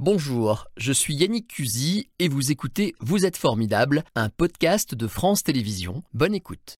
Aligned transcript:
Bonjour, 0.00 0.68
je 0.76 0.92
suis 0.92 1.14
Yannick 1.16 1.48
Cusy 1.48 2.08
et 2.20 2.28
vous 2.28 2.52
écoutez 2.52 2.94
Vous 3.00 3.26
êtes 3.26 3.36
formidable, 3.36 4.04
un 4.14 4.28
podcast 4.28 4.94
de 4.94 5.08
France 5.08 5.42
Télévisions. 5.42 6.04
Bonne 6.14 6.34
écoute. 6.36 6.78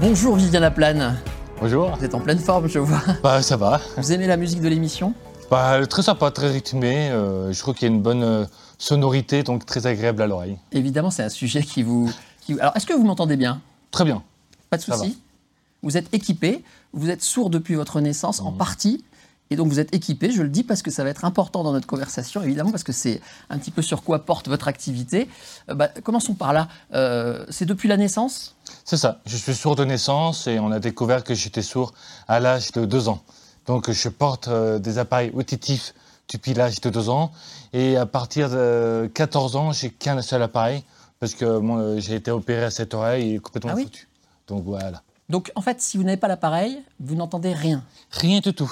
Bonjour 0.00 0.36
Viviane 0.36 0.64
Aplane. 0.64 1.16
Bonjour. 1.60 1.94
Vous 1.96 2.04
êtes 2.04 2.14
en 2.14 2.20
pleine 2.20 2.38
forme, 2.38 2.68
je 2.68 2.78
vois. 2.78 3.00
Bah 3.22 3.42
ça 3.42 3.56
va. 3.56 3.80
Vous 3.96 4.12
aimez 4.12 4.26
la 4.26 4.36
musique 4.36 4.60
de 4.62 4.68
l'émission? 4.68 5.14
Bah 5.50 5.84
très 5.86 6.02
sympa, 6.02 6.30
très 6.30 6.50
rythmé. 6.50 7.10
euh, 7.10 7.52
je 7.52 7.58
trouve 7.58 7.74
qu'il 7.74 7.88
y 7.88 7.90
a 7.90 7.94
une 7.94 8.02
bonne 8.02 8.22
euh, 8.22 8.44
sonorité, 8.78 9.42
donc 9.42 9.66
très 9.66 9.86
agréable 9.86 10.22
à 10.22 10.26
l'oreille. 10.26 10.58
Évidemment, 10.72 11.10
c'est 11.10 11.22
un 11.24 11.28
sujet 11.28 11.62
qui 11.62 11.82
vous. 11.82 12.10
qui 12.40 12.54
vous- 12.54 12.60
Alors, 12.60 12.76
est-ce 12.76 12.86
que 12.86 12.94
vous 12.94 13.04
m'entendez 13.04 13.36
bien? 13.36 13.60
Très 13.90 14.04
bien. 14.04 14.22
Pas 14.70 14.76
de 14.76 14.82
souci. 14.82 15.18
Vous 15.82 15.96
êtes 15.96 16.12
équipé, 16.12 16.62
vous 16.92 17.10
êtes 17.10 17.22
sourd 17.22 17.50
depuis 17.50 17.74
votre 17.74 18.00
naissance 18.00 18.40
Mhm. 18.40 18.46
en 18.46 18.52
partie. 18.52 19.04
Et 19.52 19.56
donc 19.56 19.66
vous 19.68 19.80
êtes 19.80 19.92
équipé, 19.92 20.30
je 20.30 20.42
le 20.42 20.48
dis 20.48 20.62
parce 20.62 20.80
que 20.80 20.92
ça 20.92 21.02
va 21.02 21.10
être 21.10 21.24
important 21.24 21.64
dans 21.64 21.72
notre 21.72 21.88
conversation, 21.88 22.40
évidemment, 22.40 22.70
parce 22.70 22.84
que 22.84 22.92
c'est 22.92 23.20
un 23.48 23.58
petit 23.58 23.72
peu 23.72 23.82
sur 23.82 24.04
quoi 24.04 24.20
porte 24.24 24.46
votre 24.46 24.68
activité. 24.68 25.28
Euh, 25.68 25.74
bah, 25.74 25.88
commençons 26.04 26.34
par 26.34 26.52
là. 26.52 26.68
Euh, 26.94 27.44
c'est 27.50 27.66
depuis 27.66 27.88
la 27.88 27.96
naissance? 27.96 28.54
C'est 28.84 28.96
ça. 28.96 29.20
Je 29.26 29.36
suis 29.36 29.54
sourd 29.56 29.74
de 29.74 29.84
naissance 29.84 30.46
et 30.46 30.60
on 30.60 30.70
a 30.70 30.78
découvert 30.78 31.24
que 31.24 31.34
j'étais 31.34 31.62
sourd 31.62 31.94
à 32.28 32.38
l'âge 32.38 32.70
de 32.70 32.84
2 32.84 33.08
ans. 33.08 33.22
Donc 33.66 33.90
je 33.90 34.08
porte 34.08 34.46
euh, 34.46 34.78
des 34.78 34.98
appareils 34.98 35.32
auditifs 35.34 35.94
depuis 36.32 36.54
l'âge 36.54 36.80
de 36.80 36.88
2 36.88 37.08
ans. 37.08 37.32
Et 37.72 37.96
à 37.96 38.06
partir 38.06 38.50
de 38.50 39.10
14 39.14 39.56
ans, 39.56 39.72
j'ai 39.72 39.90
qu'un 39.90 40.22
seul 40.22 40.42
appareil 40.42 40.84
parce 41.18 41.34
que 41.34 41.58
moi, 41.58 41.80
euh, 41.80 41.98
j'ai 42.00 42.14
été 42.14 42.30
opéré 42.30 42.62
à 42.62 42.70
cette 42.70 42.94
oreille 42.94 43.34
et 43.34 43.38
complètement 43.40 43.72
Ah 43.72 43.76
oui? 43.76 43.82
foutu. 43.84 44.06
Donc 44.50 44.64
voilà. 44.64 45.02
Donc 45.28 45.50
en 45.54 45.62
fait, 45.62 45.80
si 45.80 45.96
vous 45.96 46.02
n'avez 46.02 46.16
pas 46.18 46.28
l'appareil, 46.28 46.82
vous 46.98 47.14
n'entendez 47.14 47.54
rien. 47.54 47.84
Rien 48.10 48.40
du 48.40 48.52
tout. 48.52 48.70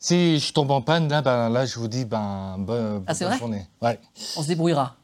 Si 0.00 0.38
je 0.40 0.52
tombe 0.52 0.70
en 0.72 0.82
panne, 0.82 1.08
là, 1.08 1.22
ben, 1.22 1.48
là 1.48 1.64
je 1.66 1.78
vous 1.78 1.88
dis 1.88 2.04
ben, 2.04 2.56
bonne, 2.58 3.04
Ah, 3.06 3.14
c'est 3.14 3.24
bonne 3.24 3.30
vrai 3.30 3.38
journée. 3.38 3.66
Ouais. 3.80 3.98
On 4.36 4.42
se 4.42 4.48
débrouillera. 4.48 4.96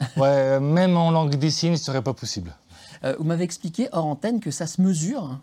Ouais, 0.16 0.58
même 0.60 0.96
en 0.96 1.10
langue 1.10 1.34
des 1.34 1.50
signes, 1.50 1.76
ce 1.76 1.84
serait 1.84 2.00
pas 2.02 2.14
possible. 2.14 2.54
Euh, 3.04 3.14
vous 3.18 3.24
m'avez 3.24 3.44
expliqué 3.44 3.88
hors 3.92 4.06
antenne 4.06 4.40
que 4.40 4.50
ça 4.50 4.66
se 4.66 4.80
mesure. 4.80 5.38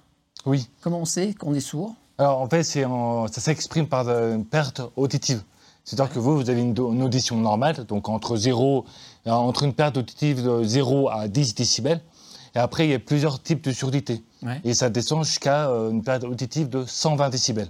Oui. 0.47 0.67
Comment 0.81 0.99
on 0.99 1.05
sait 1.05 1.33
qu'on 1.35 1.53
est 1.53 1.59
sourd? 1.59 1.93
Alors 2.17 2.39
en 2.41 2.49
fait, 2.49 2.63
c'est 2.63 2.83
en- 2.85 3.27
ça 3.27 3.39
s'exprime 3.41 3.87
par 3.87 4.05
de- 4.05 4.33
une 4.35 4.45
perte 4.45 4.81
auditive. 4.95 5.43
C'est-à-dire 5.83 6.11
que 6.13 6.19
vous, 6.19 6.35
vous 6.35 6.49
avez 6.49 6.61
une, 6.61 6.77
audition 7.03 7.37
normale, 7.37 7.85
donc 7.85 8.09
entre, 8.09 8.35
0, 8.35 8.83
euh, 9.27 9.31
entre 9.31 9.63
une 9.63 9.73
perte 9.73 9.97
auditive 9.97 10.43
de 10.43 10.63
0 10.63 11.09
à 11.09 11.27
10 11.27 11.55
décibels. 11.55 12.01
Et 12.57 12.59
après, 12.59 12.87
il 12.87 12.89
y 12.89 12.95
a 12.95 12.99
plusieurs 12.99 13.39
types 13.39 13.63
de 13.63 13.71
surdité. 13.71 14.23
Ouais. 14.41 14.59
Et 14.63 14.73
ça 14.73 14.89
descend 14.89 15.23
jusqu'à 15.23 15.69
euh, 15.69 15.91
une 15.91 16.01
perte 16.01 16.23
auditive 16.23 16.69
de 16.69 16.85
120 16.87 17.29
décibels, 17.29 17.69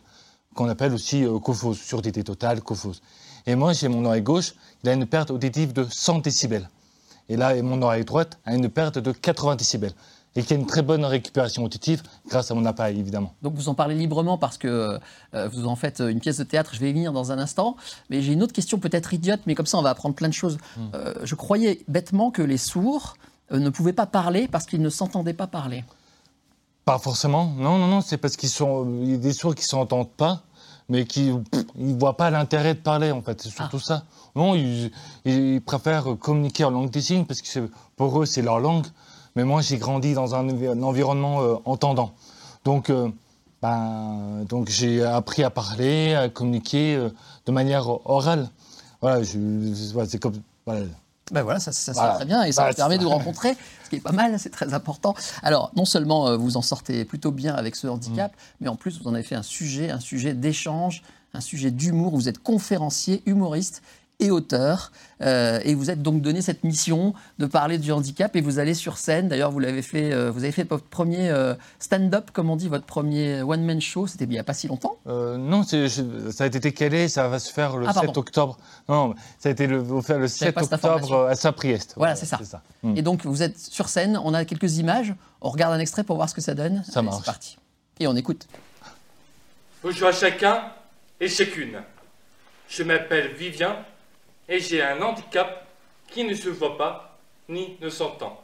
qu'on 0.55 0.69
appelle 0.69 0.94
aussi 0.94 1.25
euh, 1.25 1.39
cophose, 1.39 1.77
surdité 1.77 2.23
totale, 2.23 2.61
cophose. 2.61 3.02
Et 3.45 3.55
moi, 3.55 3.73
j'ai 3.73 3.89
mon 3.89 4.05
oreille 4.05 4.21
gauche, 4.21 4.53
il 4.83 4.89
a 4.89 4.94
une 4.94 5.05
perte 5.05 5.29
auditive 5.29 5.73
de 5.73 5.85
100 5.89 6.19
décibels. 6.19 6.69
Et 7.27 7.35
là, 7.35 7.53
et 7.53 7.61
mon 7.61 7.81
oreille 7.81 8.05
droite 8.05 8.39
a 8.45 8.55
une 8.55 8.69
perte 8.69 8.97
de 8.97 9.11
80 9.11 9.57
décibels. 9.57 9.91
Et 10.38 10.44
qui 10.44 10.53
a 10.53 10.55
une 10.55 10.67
très 10.67 10.83
bonne 10.83 11.03
récupération 11.03 11.66
auditive 11.66 12.01
grâce 12.29 12.49
à 12.51 12.53
mon 12.53 12.63
appareil, 12.63 12.97
évidemment. 12.97 13.33
Donc 13.41 13.55
vous 13.55 13.67
en 13.67 13.73
parlez 13.73 13.95
librement 13.95 14.38
parce 14.38 14.57
que 14.57 14.99
euh, 15.33 15.49
vous 15.49 15.67
en 15.67 15.75
faites 15.75 15.99
une 15.99 16.22
pièce 16.22 16.38
de 16.38 16.44
théâtre, 16.44 16.75
je 16.75 16.79
vais 16.79 16.91
y 16.91 16.94
venir 16.94 17.11
dans 17.11 17.33
un 17.33 17.39
instant. 17.39 17.75
Mais 18.09 18.22
j'ai 18.22 18.31
une 18.33 18.44
autre 18.44 18.53
question 18.53 18.77
peut-être 18.77 19.13
idiote, 19.13 19.41
mais 19.47 19.55
comme 19.55 19.66
ça 19.66 19.77
on 19.79 19.81
va 19.81 19.89
apprendre 19.89 20.16
plein 20.16 20.29
de 20.29 20.33
choses. 20.33 20.59
Euh, 20.94 21.13
je 21.23 21.35
croyais 21.35 21.81
bêtement 21.88 22.29
que 22.29 22.44
les 22.44 22.57
sourds 22.57 23.16
ne 23.52 23.70
pouvaient 23.70 23.94
pas 23.94 24.06
parler 24.06 24.48
parce 24.48 24.66
qu'ils 24.66 24.81
ne 24.81 24.90
s'entendaient 24.90 25.34
pas 25.34 25.48
parler. 25.48 25.84
Pas 26.86 27.00
forcément. 27.00 27.45
Non, 27.58 27.78
non, 27.78 27.88
non, 27.88 28.02
c'est 28.02 28.17
parce 28.17 28.38
qu'ils 28.38 28.50
sont, 28.50 28.88
il 29.02 29.12
y 29.12 29.14
a 29.16 29.17
des 29.17 29.34
sourds 29.34 29.56
qui 29.56 29.64
s'entendent 29.64 30.09
pas, 30.09 30.42
mais 30.90 31.06
qui, 31.06 31.31
ils 31.78 31.98
voient 31.98 32.18
pas 32.18 32.30
l'intérêt 32.30 32.73
de 32.75 32.80
parler 32.80 33.12
en 33.12 33.22
fait. 33.22 33.41
C'est 33.41 33.50
surtout 33.50 33.80
ça. 33.80 34.03
Non, 34.36 34.56
ils, 34.56 34.91
ils 35.25 35.62
préfèrent 35.62 36.18
communiquer 36.19 36.63
en 36.63 36.72
langue 36.72 36.90
des 36.90 37.02
signes 37.02 37.25
parce 37.25 37.41
que 37.41 37.69
pour 37.96 38.22
eux 38.22 38.25
c'est 38.25 38.41
leur 38.41 38.59
langue. 38.59 38.88
Mais 39.36 39.44
moi 39.44 39.62
j'ai 39.62 39.78
grandi 39.78 40.13
dans 40.13 40.34
un, 40.34 40.50
envi- 40.50 40.68
un 40.68 40.81
environnement 40.81 41.41
euh, 41.41 41.56
entendant, 41.66 42.13
donc, 42.66 42.90
euh, 42.90 43.09
ben, 43.62 44.46
donc 44.50 44.68
j'ai 44.69 45.03
appris 45.03 45.44
à 45.44 45.52
parler, 45.52 46.16
à 46.16 46.28
communiquer 46.28 46.96
euh, 46.96 47.09
de 47.46 47.52
manière 47.52 47.88
orale. 48.09 48.50
Voilà, 49.00 49.24
c'est 49.24 50.19
comme, 50.19 50.41
voilà. 50.66 50.86
Ben 51.31 51.43
voilà, 51.43 51.59
ça, 51.59 51.71
ça 51.71 51.93
se 51.93 51.99
fait 51.99 52.13
très 52.15 52.25
bien 52.25 52.43
et 52.43 52.51
ça 52.51 52.61
Voilà, 52.61 52.71
vous 52.71 52.77
permet 52.77 52.97
de 52.97 53.03
vous 53.03 53.09
rencontrer, 53.09 53.55
ce 53.83 53.89
qui 53.89 53.97
est 53.97 54.01
pas 54.01 54.11
mal, 54.11 54.39
c'est 54.39 54.49
très 54.49 54.73
important. 54.73 55.13
Alors, 55.43 55.71
non 55.75 55.85
seulement 55.85 56.27
euh, 56.27 56.38
vous 56.38 56.55
en 56.55 56.61
sortez 56.61 57.03
plutôt 57.05 57.31
bien 57.31 57.53
avec 57.53 57.75
ce 57.75 57.88
handicap, 57.88 58.33
mais 58.61 58.69
en 58.69 58.75
plus 58.75 59.01
vous 59.01 59.07
en 59.07 59.13
avez 59.13 59.23
fait 59.23 59.35
un 59.35 59.43
sujet, 59.43 59.89
un 59.89 59.99
sujet 59.99 60.33
d'échange, 60.33 61.03
un 61.33 61.41
sujet 61.41 61.71
d'humour. 61.71 62.15
Vous 62.15 62.29
êtes 62.29 62.39
conférencier, 62.39 63.21
humoriste 63.25 63.81
et 64.19 64.31
auteur, 64.31 64.91
euh, 65.22 65.59
et 65.63 65.75
vous 65.75 65.91
êtes 65.91 66.01
donc 66.01 66.22
donné 66.22 66.41
cette 66.41 66.63
mission 66.63 67.13
de 67.38 67.45
parler 67.45 67.78
du 67.78 67.91
handicap 67.91 68.35
et 68.35 68.41
vous 68.41 68.57
allez 68.57 68.73
sur 68.73 68.97
scène. 68.97 69.28
D'ailleurs, 69.28 69.51
vous 69.51 69.59
l'avez 69.59 69.83
fait, 69.83 70.11
euh, 70.11 70.31
vous 70.31 70.39
avez 70.44 70.51
fait 70.51 70.67
votre 70.67 70.85
premier 70.85 71.29
euh, 71.29 71.53
stand-up, 71.79 72.31
comme 72.33 72.50
on 72.50 72.56
dit, 72.56 72.67
votre 72.67 72.85
premier 72.85 73.44
one-man 73.44 73.79
show. 73.79 74.07
C'était 74.07 74.25
il 74.25 74.29
n'y 74.31 74.39
a 74.39 74.44
pas 74.44 74.56
si 74.56 74.67
longtemps. 74.67 74.97
Euh, 75.07 75.38
non, 75.38 75.61
je- 75.63 76.31
ça 76.31 76.45
a 76.45 76.47
été 76.47 76.59
décalé, 76.59 77.09
ça 77.09 77.27
va 77.27 77.38
se 77.38 77.53
faire 77.53 77.77
le 77.77 77.88
Ah, 77.88 77.94
pardon. 77.94 78.09
7 78.09 78.17
octobre. 78.17 78.57
Non, 78.89 79.13
ça 79.38 79.50
a 79.50 79.51
été 79.51 79.67
le, 79.67 79.83
faire 80.01 80.17
le 80.17 80.27
7 80.27 80.53
pas 80.56 80.63
cette 80.63 80.73
octobre 80.73 81.27
à 81.27 81.35
Saint-Priest. 81.35 81.94
Voilà, 81.95 82.16
c'est 82.16 82.25
ça. 82.25 82.39
Mm. 82.81 82.97
Et 82.97 83.01
donc, 83.03 83.23
vous 83.23 83.44
êtes 83.44 83.59
sur 83.59 83.88
scène. 83.88 84.19
On 84.23 84.33
a 84.33 84.45
quelques 84.45 84.77
images. 84.77 85.13
On 85.41 85.50
regarde 85.50 85.73
un 85.73 85.79
extrait 85.79 86.03
pour 86.03 86.16
voir 86.16 86.27
ce 86.27 86.33
que 86.33 86.41
ça 86.41 86.56
donne. 86.56 86.83
Ça 86.89 87.00
Allez, 87.00 87.09
marche. 87.09 87.19
C'est 87.19 87.25
parti. 87.25 87.57
Et 88.00 88.07
on 88.07 88.16
écoute. 88.16 88.47
Bonjour 89.83 90.07
à 90.07 90.11
chacun 90.11 90.63
et 91.19 91.27
chacune. 91.27 91.77
Je 92.67 92.81
m'appelle 92.83 93.33
Vivien 93.35 93.75
et 94.50 94.59
j'ai 94.59 94.81
un 94.81 95.02
handicap 95.02 95.68
qui 96.08 96.24
ne 96.24 96.34
se 96.34 96.50
voit 96.50 96.78
pas 96.78 97.18
ni 97.50 97.78
ne 97.81 97.90
s'entend. 97.90 98.44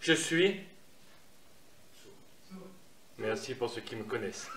Je 0.00 0.12
suis... 0.12 0.60
Merci 3.18 3.54
pour 3.54 3.70
ceux 3.70 3.80
qui 3.80 3.96
me 3.96 4.04
connaissent. 4.04 4.50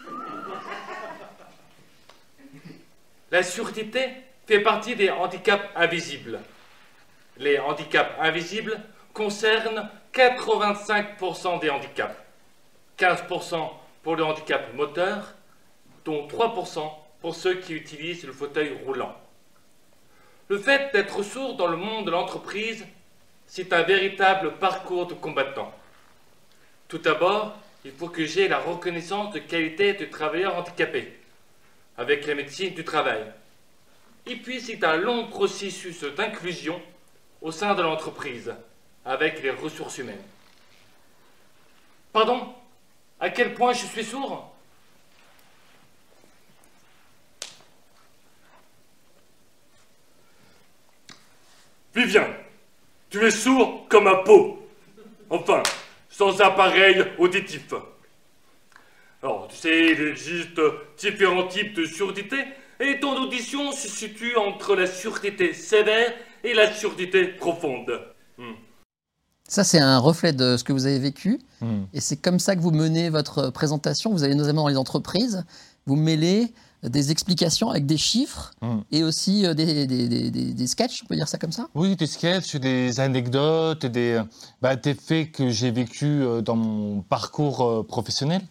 La 3.30 3.44
surdité 3.44 4.10
fait 4.48 4.62
partie 4.62 4.96
des 4.96 5.10
handicaps 5.10 5.64
invisibles. 5.76 6.40
Les 7.38 7.60
handicaps 7.60 8.12
invisibles 8.20 8.82
concernent 9.14 9.90
85% 10.14 11.60
des 11.60 11.70
handicaps, 11.70 12.16
15% 12.98 13.70
pour 14.02 14.16
le 14.16 14.24
handicap 14.24 14.74
moteur 14.74 15.36
dont 16.06 16.28
3% 16.28 16.90
pour 17.22 17.36
ceux 17.36 17.56
qui 17.56 17.74
utilisent 17.74 18.26
le 18.26 18.34
fauteuil 18.34 18.76
roulant. 18.86 19.16
Le 20.50 20.58
fait 20.58 20.94
d'être 20.94 21.24
sourd 21.24 21.56
dans 21.56 21.68
le 21.68 21.78
monde 21.78 22.06
de 22.06 22.12
l'entreprise, 22.12 22.86
c'est 23.48 23.74
un 23.74 23.84
véritable 23.84 24.54
parcours 24.54 25.06
de 25.06 25.14
combattant. 25.14 25.74
Tout 26.88 27.00
d'abord, 27.00 27.58
il 27.84 27.92
faut 27.92 28.08
que 28.08 28.26
j'ai 28.26 28.48
la 28.48 28.60
reconnaissance 28.60 29.34
de 29.34 29.40
qualité 29.40 29.94
de 29.94 30.06
travailleur 30.06 30.56
handicapé, 30.56 31.20
avec 31.98 32.26
la 32.26 32.36
médecine 32.36 32.74
du 32.74 32.86
travail. 32.86 33.26
Et 34.26 34.38
puis, 34.38 34.62
c'est 34.62 34.84
un 34.84 34.96
long 34.96 35.28
processus 35.28 36.04
d'inclusion 36.04 36.82
au 37.42 37.52
sein 37.52 37.76
de 37.76 37.82
l'entreprise, 37.82 38.54
avec 39.06 39.44
les 39.44 39.52
ressources 39.52 39.98
humaines. 39.98 40.24
Pardon? 42.14 42.54
À 43.20 43.30
quel 43.30 43.54
point 43.54 43.74
je 43.74 43.86
suis 43.86 44.04
sourd? 44.04 44.54
Vivien, 51.98 52.28
tu 53.10 53.26
es 53.26 53.32
sourd 53.32 53.88
comme 53.90 54.06
un 54.06 54.18
pot. 54.24 54.60
Enfin, 55.32 55.64
sans 56.12 56.40
appareil 56.42 57.04
auditif. 57.18 57.74
Alors, 59.24 59.48
tu 59.50 59.56
sais, 59.56 59.94
il 59.94 60.08
existe 60.10 60.62
différents 61.00 61.48
types 61.48 61.74
de 61.74 61.86
surdité, 61.86 62.38
et 62.80 63.00
ton 63.00 63.20
audition 63.24 63.72
se 63.72 63.88
situe 63.88 64.36
entre 64.36 64.76
la 64.76 64.86
surdité 64.86 65.54
sévère 65.54 66.14
et 66.44 66.54
la 66.54 66.72
surdité 66.72 67.30
profonde. 67.30 68.00
Ça, 69.48 69.64
c'est 69.64 69.80
un 69.80 69.98
reflet 69.98 70.34
de 70.34 70.56
ce 70.56 70.64
que 70.64 70.74
vous 70.74 70.86
avez 70.86 71.00
vécu. 71.00 71.40
Mm. 71.62 71.86
Et 71.96 72.00
c'est 72.00 72.18
comme 72.18 72.38
ça 72.38 72.56
que 72.56 72.62
vous 72.62 72.70
menez 72.70 73.10
votre 73.10 73.50
présentation. 73.50 74.12
Vous 74.12 74.24
allez 74.24 74.36
notamment 74.36 74.64
dans 74.64 74.70
les 74.70 74.78
entreprises. 74.78 75.44
Vous 75.88 75.96
mêlez 75.96 76.54
des 76.90 77.12
explications 77.12 77.70
avec 77.70 77.86
des 77.86 77.98
chiffres 77.98 78.52
Mm. 78.62 78.78
et 78.92 79.04
aussi 79.04 79.46
euh, 79.46 79.54
des, 79.54 79.86
des, 79.88 80.08
des, 80.08 80.30
des- 80.32 80.68
sketchs, 80.68 81.02
on 81.04 81.08
peut 81.08 81.16
dire 81.16 81.28
ça 81.28 81.38
comme 81.38 81.52
ça? 81.52 81.68
Oui, 81.76 81.96
des 81.96 82.08
sketchs, 82.08 82.56
des 82.56 83.00
anecdotes, 83.00 83.86
des, 83.86 84.22
bah, 84.62 84.76
des 84.76 84.94
faits 84.94 85.32
que 85.32 85.50
j'ai 85.50 85.72
vécus 85.72 86.22
euh, 86.24 86.42
dans 86.42 86.56
mon 86.56 87.02
parcours 87.02 87.62
euh, 87.66 87.84
professionnel. 87.84 88.42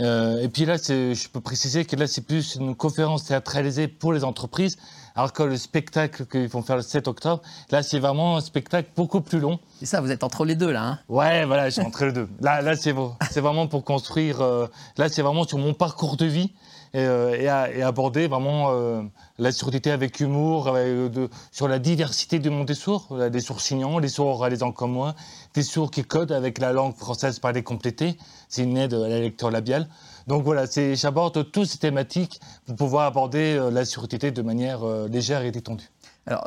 Euh, 0.00 0.40
et 0.42 0.48
puis 0.48 0.64
là, 0.64 0.76
je 0.78 1.28
peux 1.28 1.40
préciser 1.40 1.84
que 1.84 1.94
là, 1.96 2.06
c'est 2.06 2.22
plus 2.22 2.56
une 2.56 2.74
conférence 2.74 3.24
théâtralisée 3.24 3.88
pour 3.88 4.12
les 4.12 4.24
entreprises, 4.24 4.76
alors 5.14 5.32
que 5.32 5.42
le 5.42 5.56
spectacle 5.58 6.24
qu'ils 6.26 6.48
vont 6.48 6.62
faire 6.62 6.76
le 6.76 6.82
7 6.82 7.06
octobre, 7.08 7.42
là, 7.70 7.82
c'est 7.82 7.98
vraiment 7.98 8.38
un 8.38 8.40
spectacle 8.40 8.88
beaucoup 8.96 9.20
plus 9.20 9.38
long. 9.38 9.58
C'est 9.78 9.86
ça, 9.86 10.00
vous 10.00 10.10
êtes 10.10 10.24
entre 10.24 10.44
les 10.46 10.56
deux 10.56 10.70
là. 10.72 10.82
hein? 10.84 10.98
Ouais, 11.08 11.44
voilà, 11.44 11.68
j'ai 11.68 11.82
entre 11.82 12.06
les 12.06 12.12
deux. 12.12 12.28
Là, 12.40 12.62
là 12.62 12.74
c'est 12.74 12.92
vraiment 13.40 13.66
pour 13.66 13.84
construire. 13.84 14.40
euh, 14.40 14.66
là, 14.96 15.08
c'est 15.10 15.22
vraiment 15.22 15.44
sur 15.44 15.58
mon 15.58 15.74
parcours 15.74 16.16
de 16.16 16.24
vie 16.26 16.50
et, 16.94 17.04
euh, 17.04 17.70
et, 17.74 17.82
aborder 17.82 18.28
vraiment 18.28 18.68
euh, 18.70 19.02
la 19.38 19.50
surdité 19.50 19.90
avec 19.90 20.20
humour, 20.20 20.72
euh, 20.74 21.08
sur 21.50 21.66
la 21.66 21.78
diversité 21.78 22.38
du 22.38 22.50
monde 22.50 22.66
des 22.66 22.74
sourds. 22.74 23.16
Des 23.30 23.40
sourds 23.40 23.60
signants, 23.60 24.00
des 24.00 24.08
sourds 24.08 24.26
oralisants 24.26 24.72
comme 24.72 24.92
moi, 24.92 25.14
des 25.54 25.62
sourds 25.62 25.90
qui 25.90 26.04
codent 26.04 26.32
avec 26.32 26.58
la 26.58 26.72
langue 26.72 26.94
française 26.94 27.38
parlée 27.38 27.62
complétée. 27.62 28.18
C'est 28.48 28.62
une 28.62 28.76
aide 28.76 28.94
à 28.94 29.08
la 29.08 29.20
lecture 29.20 29.50
labiale. 29.50 29.88
Donc 30.26 30.44
voilà, 30.44 30.66
j'aborde 30.94 31.50
toutes 31.50 31.66
ces 31.66 31.78
thématiques 31.78 32.40
pour 32.66 32.76
pouvoir 32.76 33.06
aborder 33.06 33.58
la 33.72 33.84
surdité 33.84 34.30
de 34.30 34.42
manière 34.42 34.84
légère 35.08 35.42
et 35.42 35.50
détendue. 35.50 35.90
Alors, 36.26 36.44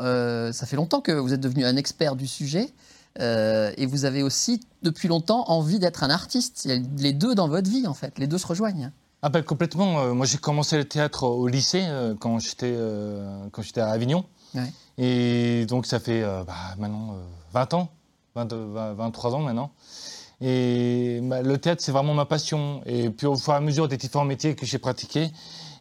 ça 0.54 0.66
fait 0.66 0.78
longtemps 0.78 1.02
que 1.02 1.12
vous 1.12 1.34
êtes 1.34 1.42
devenu 1.42 1.66
un 1.66 1.76
expert 1.76 2.16
du 2.16 2.28
sujet. 2.28 2.70
et 3.20 3.86
vous 3.86 4.06
avez 4.06 4.24
aussi, 4.24 4.62
depuis 4.82 5.10
longtemps, 5.10 5.50
envie 5.50 5.80
d'être 5.80 6.04
un 6.04 6.10
artiste. 6.10 6.62
Il 6.64 6.72
y 6.72 6.74
a 6.74 6.82
les 6.98 7.14
deux 7.14 7.36
dans 7.36 7.50
votre 7.50 7.70
vie, 7.70 7.86
en 7.86 7.94
fait. 7.94 8.18
Les 8.18 8.28
deux 8.28 8.38
se 8.38 8.48
rejoignent. 8.48 8.92
Ah 9.26 9.30
ben 9.30 9.42
complètement. 9.42 10.02
Euh, 10.02 10.14
moi 10.14 10.28
j'ai 10.28 10.38
commencé 10.38 10.78
le 10.78 10.86
théâtre 10.86 11.24
au 11.24 11.48
lycée 11.48 11.84
euh, 11.88 12.14
quand 12.14 12.38
j'étais 12.38 12.72
euh, 12.72 13.48
quand 13.52 13.64
j'étais 13.64 13.82
à 13.82 13.90
Avignon. 13.90 14.24
Ouais. 14.54 14.72
Et 15.00 15.66
donc 15.66 15.88
ça 15.88 16.00
fait 16.00 16.22
bah, 16.22 16.54
maintenant 16.78 17.16
euh, 17.16 17.24
20 17.52 17.74
ans, 17.74 17.90
20, 18.36 18.54
20, 18.54 18.94
23 18.94 19.34
ans 19.34 19.40
maintenant. 19.40 19.72
Et 20.42 21.22
bah, 21.24 21.42
le 21.42 21.58
théâtre 21.58 21.82
c'est 21.82 21.92
vraiment 21.92 22.14
ma 22.14 22.26
passion. 22.26 22.84
Et 22.86 23.10
puis 23.10 23.26
au 23.26 23.36
fur 23.36 23.54
et 23.54 23.56
à 23.56 23.62
mesure 23.62 23.88
des 23.88 23.98
différents 23.98 24.26
métiers 24.26 24.56
que 24.56 24.68
j'ai 24.68 24.78
pratiqués, 24.78 25.32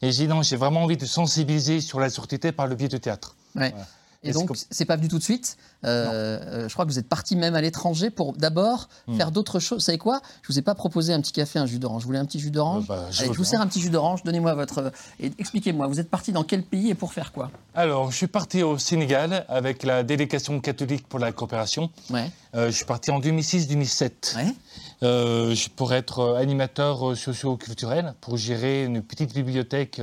et 0.01 0.11
j'ai 0.11 0.23
dit 0.23 0.27
non 0.27 0.41
j'ai 0.41 0.57
vraiment 0.57 0.83
envie 0.83 0.97
de 0.97 1.05
sensibiliser 1.05 1.83
sur 1.83 2.01
la 2.01 2.09
sûreté 2.09 2.51
par 2.51 2.67
le 2.67 2.77
biais 2.77 2.89
du 2.89 2.99
théâtre. 2.99 3.37
Ouais. 3.57 3.69
Voilà. 3.73 3.87
Et 4.25 4.33
donc, 4.33 4.51
c'est 4.71 4.85
pas 4.85 4.97
venu 4.97 5.09
tout 5.09 5.19
de 5.19 5.23
suite? 5.23 5.57
Euh, 5.85 6.39
euh, 6.65 6.69
je 6.69 6.73
crois 6.73 6.85
que 6.87 6.91
vous 6.91 6.99
êtes 6.99 7.09
parti 7.09 7.37
même 7.37 7.55
à 7.55 7.61
l'étranger 7.61 8.11
pour 8.11 8.33
d'abord 8.33 8.89
Hmm. 9.07 9.17
faire 9.17 9.31
d'autres 9.31 9.59
choses. 9.61 9.79
Vous 9.79 9.85
savez 9.85 9.99
quoi? 9.99 10.21
Je 10.43 10.49
vous 10.53 10.59
ai 10.59 10.63
pas 10.63 10.75
proposé 10.75 11.13
un 11.13 11.21
petit 11.21 11.33
café, 11.33 11.59
un 11.59 11.67
jus 11.67 11.79
d'orange. 11.79 12.03
Vous 12.03 12.07
voulez 12.09 12.19
un 12.19 12.25
petit 12.25 12.39
jus 12.41 12.51
d'orange 12.51 12.85
Euh, 12.85 12.89
bah, 12.89 13.07
je 13.11 13.19
Allez, 13.21 13.29
veux 13.29 13.35
je 13.35 13.39
vous 13.39 13.45
sers 13.45 13.61
un 13.61 13.67
petit 13.67 13.81
jus 13.81 13.91
d'orange. 13.91 14.23
Donnez-moi 14.25 14.55
votre. 14.55 14.93
Et 15.21 15.31
expliquez-moi, 15.39 15.87
vous 15.87 16.01
êtes 16.01 16.09
parti 16.11 16.33
dans 16.33 16.43
quel 16.45 16.63
pays 16.63 16.89
et 16.91 16.95
pour 16.95 17.13
faire 17.13 17.33
quoi? 17.33 17.51
Alors 17.75 18.11
je 18.11 18.17
suis 18.17 18.27
parti 18.27 18.63
au 18.63 18.79
Sénégal 18.79 19.45
avec 19.49 19.83
la 19.83 20.03
délégation 20.03 20.59
catholique 20.61 21.07
pour 21.09 21.19
la 21.19 21.33
coopération. 21.33 21.91
Ouais. 22.11 22.31
Euh, 22.55 22.67
je 22.71 22.77
suis 22.77 22.85
parti 22.87 23.11
en 23.11 23.21
2006-2007. 23.21 24.37
Ouais. 24.37 24.55
Euh, 25.03 25.55
pourrais 25.77 25.99
être 25.99 26.37
animateur 26.37 27.17
socio-culturel 27.17 28.15
pour 28.21 28.37
gérer 28.37 28.85
une 28.85 29.03
petite 29.03 29.35
bibliothèque 29.35 30.01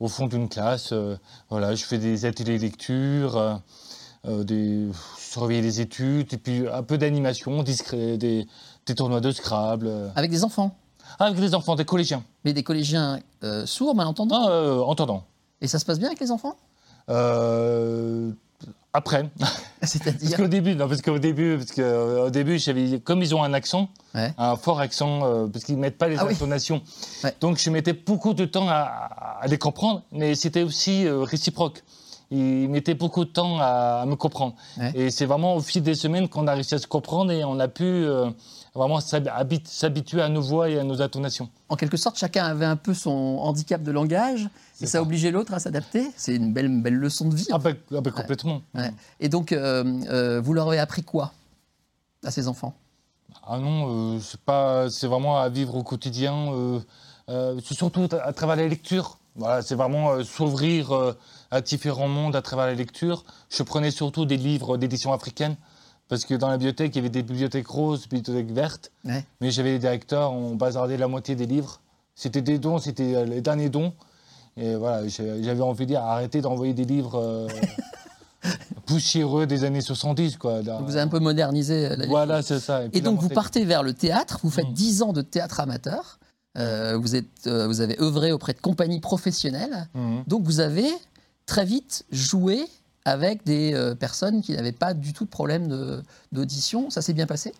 au 0.00 0.08
fond 0.08 0.26
d'une 0.26 0.48
classe. 0.48 0.92
Euh, 0.92 1.16
voilà, 1.50 1.74
je 1.74 1.84
fais 1.84 1.98
des 1.98 2.24
ateliers 2.24 2.58
lecture, 2.58 3.36
euh, 3.36 3.54
euh, 4.26 4.44
des, 4.44 4.88
surveiller 5.18 5.62
les 5.62 5.80
études, 5.80 6.32
et 6.32 6.36
puis 6.38 6.66
un 6.68 6.82
peu 6.82 6.98
d'animation, 6.98 7.62
des, 7.62 8.16
des 8.16 8.94
tournois 8.94 9.20
de 9.20 9.30
Scrabble. 9.30 10.12
Avec 10.16 10.30
des 10.30 10.44
enfants. 10.44 10.76
Avec 11.18 11.38
les 11.38 11.54
enfants, 11.54 11.76
des 11.76 11.84
collégiens, 11.84 12.24
Mais 12.44 12.52
des 12.52 12.62
collégiens 12.62 13.20
sourds, 13.66 13.94
malentendants. 13.94 14.46
Ah, 14.46 14.50
euh, 14.50 14.80
entendant. 14.80 15.24
Et 15.60 15.68
ça 15.68 15.78
se 15.78 15.84
passe 15.84 15.98
bien 15.98 16.08
avec 16.08 16.20
les 16.20 16.30
enfants? 16.30 16.56
Après, 18.96 19.28
parce 19.40 19.92
C'est-à-dire 19.92 20.36
qu'au 20.36 20.46
début, 20.46 20.76
non, 20.76 20.88
parce 20.88 21.02
qu'au 21.02 21.18
début, 21.18 21.56
parce 21.58 21.72
que 21.72 21.82
euh, 21.82 22.26
au 22.26 22.30
début, 22.30 22.58
j'avais, 22.60 23.00
comme 23.00 23.22
ils 23.22 23.34
ont 23.34 23.42
un 23.42 23.52
accent, 23.52 23.88
Ouais. 24.14 24.32
un 24.38 24.54
fort 24.54 24.78
accent, 24.78 25.24
euh, 25.24 25.46
parce 25.48 25.64
qu'ils 25.64 25.76
mettent 25.76 25.98
pas 25.98 26.06
les 26.06 26.16
Ah 26.18 26.24
oui. 26.26 26.34
intonations. 26.34 26.80
Ouais. 27.24 27.34
Donc 27.40 27.58
je 27.58 27.68
mettais 27.70 27.92
beaucoup 27.92 28.32
de 28.32 28.44
temps 28.44 28.68
à, 28.68 28.82
à 29.40 29.46
les 29.48 29.58
comprendre, 29.58 30.02
mais 30.12 30.36
c'était 30.36 30.62
aussi 30.62 31.04
euh, 31.06 31.22
réciproque. 31.24 31.82
Ils 32.30 32.68
mettaient 32.68 32.94
beaucoup 32.94 33.24
de 33.24 33.30
temps 33.30 33.58
à, 33.58 34.00
à 34.02 34.06
me 34.06 34.14
comprendre. 34.14 34.54
Ouais. 34.78 34.92
Et 34.94 35.10
c'est 35.10 35.26
vraiment 35.26 35.56
au 35.56 35.60
fil 35.60 35.82
des 35.82 35.94
semaines 35.96 36.28
qu'on 36.28 36.46
a 36.46 36.54
réussi 36.54 36.74
à 36.76 36.78
se 36.78 36.86
comprendre 36.86 37.32
et 37.32 37.44
on 37.44 37.58
a 37.58 37.66
pu 37.66 37.82
euh, 37.84 38.30
vraiment 38.74 39.00
s'hab- 39.00 39.28
habit- 39.28 39.62
s'habituer 39.66 40.20
à 40.20 40.28
nos 40.28 40.42
voix 40.42 40.68
et 40.68 40.78
à 40.78 40.84
nos 40.84 41.00
intonations. 41.00 41.48
En 41.68 41.76
quelque 41.76 41.96
sorte, 41.96 42.18
chacun 42.18 42.44
avait 42.44 42.64
un 42.64 42.76
peu 42.76 42.92
son 42.94 43.10
handicap 43.10 43.82
de 43.82 43.92
langage 43.92 44.48
et 44.80 44.86
ça, 44.86 44.92
ça. 44.92 45.02
obligeait 45.02 45.30
l'autre 45.30 45.54
à 45.54 45.60
s'adapter. 45.60 46.10
C'est 46.16 46.34
une 46.34 46.52
belle, 46.52 46.82
belle 46.82 46.96
leçon 46.96 47.28
de 47.28 47.34
vie. 47.36 47.46
Ah 47.52 47.58
ben, 47.58 47.76
ah 47.94 48.00
ben, 48.00 48.10
complètement. 48.10 48.62
Ouais. 48.74 48.92
Et 49.20 49.28
donc, 49.28 49.52
euh, 49.52 49.84
euh, 50.08 50.40
vous 50.40 50.52
leur 50.54 50.68
avez 50.68 50.78
appris 50.80 51.02
quoi 51.02 51.32
à 52.24 52.30
ces 52.30 52.48
enfants? 52.48 52.74
Ah 53.46 53.58
non, 53.58 54.16
euh, 54.16 54.20
c'est 54.20 54.40
pas, 54.40 54.90
c'est 54.90 55.06
vraiment 55.06 55.38
à 55.38 55.48
vivre 55.48 55.74
au 55.76 55.82
quotidien. 55.82 56.52
euh, 56.52 56.80
c'est 57.64 57.74
surtout 57.74 58.08
à, 58.12 58.16
à 58.26 58.32
travers 58.32 58.56
la 58.56 58.66
lecture. 58.66 59.18
Voilà, 59.36 59.62
c'est 59.62 59.74
vraiment 59.74 60.22
s'ouvrir 60.22 60.92
à 61.50 61.60
différents 61.60 62.06
mondes 62.06 62.36
à 62.36 62.42
travers 62.42 62.66
la 62.66 62.74
lecture. 62.74 63.24
Je 63.50 63.64
prenais 63.64 63.90
surtout 63.90 64.26
des 64.26 64.36
livres 64.36 64.76
d'édition 64.76 65.12
africaine 65.12 65.56
parce 66.08 66.24
que 66.24 66.34
dans 66.34 66.48
la 66.48 66.56
bibliothèque 66.58 66.92
il 66.94 66.98
y 66.98 67.00
avait 67.00 67.08
des 67.10 67.22
bibliothèques 67.22 67.66
roses, 67.68 68.08
des 68.08 68.16
bibliothèques 68.18 68.52
vertes, 68.52 68.90
Ouais. 69.04 69.24
mais 69.40 69.50
j'avais 69.50 69.72
les 69.72 69.78
directeurs, 69.78 70.32
on 70.32 70.54
bazardait 70.54 70.96
la 70.96 71.08
moitié 71.08 71.34
des 71.34 71.46
livres. 71.46 71.80
C'était 72.14 72.42
des 72.42 72.58
dons, 72.58 72.78
c'était 72.78 73.14
euh, 73.16 73.24
les 73.24 73.40
derniers 73.40 73.70
dons. 73.70 73.92
Et 74.56 74.76
voilà, 74.76 75.06
j'avais 75.08 75.60
envie 75.62 75.84
de 75.84 75.90
dire 75.90 76.02
arrêtez 76.02 76.40
d'envoyer 76.40 76.74
des 76.74 76.84
livres 76.84 77.18
euh, 77.20 77.48
poussiéreux 78.86 79.46
des 79.46 79.64
années 79.64 79.80
70 79.80 80.36
quoi. 80.36 80.60
Vous 80.60 80.92
avez 80.92 81.00
un 81.00 81.08
peu 81.08 81.18
modernisé 81.18 81.86
euh, 81.86 81.96
la 81.96 82.06
Voilà, 82.06 82.42
c'est 82.42 82.60
ça. 82.60 82.80
puis 82.88 82.98
Et 82.98 83.00
donc, 83.00 83.20
vous 83.20 83.28
partez 83.30 83.64
vers 83.64 83.82
le 83.82 83.92
théâtre. 83.94 84.38
Vous 84.42 84.50
faites 84.50 84.68
Mm. 84.68 84.74
10 84.74 85.02
ans 85.02 85.12
de 85.12 85.22
théâtre 85.22 85.60
amateur. 85.60 86.18
Euh, 86.56 86.96
vous, 87.00 87.16
êtes, 87.16 87.46
euh, 87.48 87.66
vous 87.66 87.80
avez 87.80 88.00
œuvré 88.00 88.30
auprès 88.30 88.52
de 88.52 88.60
compagnies 88.60 89.00
professionnelles. 89.00 89.88
Mhm. 89.94 90.22
Donc, 90.28 90.44
vous 90.44 90.60
avez 90.60 90.86
très 91.46 91.64
vite 91.64 92.04
joué 92.12 92.64
avec 93.04 93.44
des 93.44 93.74
euh, 93.74 93.94
personnes 93.94 94.42
qui 94.42 94.52
n'avaient 94.52 94.72
pas 94.72 94.94
du 94.94 95.12
tout 95.12 95.24
de 95.24 95.30
problème 95.30 96.02
d'audition. 96.32 96.90
Ça 96.90 97.02
s'est 97.02 97.12
bien 97.12 97.26
passé? 97.26 97.54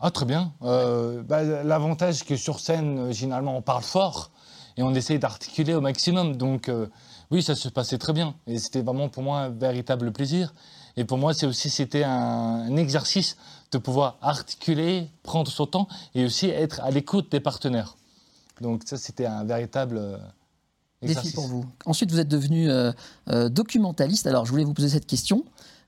Ah, 0.00 0.10
très 0.10 0.26
bien. 0.26 0.52
Euh, 0.62 1.22
bah, 1.22 1.42
L'avantage, 1.42 2.24
que 2.24 2.36
sur 2.36 2.60
scène, 2.60 2.98
euh, 2.98 3.12
généralement, 3.12 3.56
on 3.56 3.62
parle 3.62 3.82
fort 3.82 4.30
et 4.76 4.82
on 4.82 4.94
essaie 4.94 5.18
d'articuler 5.18 5.74
au 5.74 5.80
maximum. 5.80 6.36
Donc, 6.36 6.68
oui, 7.30 7.44
ça 7.44 7.54
se 7.54 7.68
passait 7.68 7.98
très 7.98 8.12
bien. 8.12 8.34
Et 8.48 8.58
c'était 8.58 8.82
vraiment 8.82 9.08
pour 9.08 9.22
moi 9.22 9.38
un 9.38 9.48
véritable 9.48 10.10
plaisir. 10.10 10.52
Et 10.96 11.04
pour 11.04 11.16
moi, 11.16 11.32
c'est 11.32 11.46
aussi 11.46 11.70
c'était 11.70 12.02
un, 12.02 12.76
exercice 12.76 13.36
de 13.70 13.78
pouvoir 13.78 14.18
articuler, 14.20 15.08
prendre 15.22 15.48
son 15.48 15.66
temps 15.66 15.88
et 16.16 16.24
aussi 16.24 16.48
être 16.48 16.80
à 16.80 16.90
l'écoute 16.90 17.30
des 17.30 17.38
partenaires. 17.38 17.96
Donc, 18.60 18.82
ça, 18.84 18.96
c'était 18.96 19.26
un 19.26 19.44
véritable 19.44 20.18
Défi 21.06 21.32
pour 21.32 21.46
vous. 21.46 21.64
Ensuite, 21.86 22.10
vous 22.10 22.20
êtes 22.20 22.28
devenu 22.28 22.70
euh, 22.70 22.92
euh, 23.30 23.48
documentaliste. 23.48 24.26
Alors, 24.26 24.44
je 24.46 24.50
voulais 24.50 24.64
vous 24.64 24.74
poser 24.74 24.88
cette 24.88 25.06
question. 25.06 25.44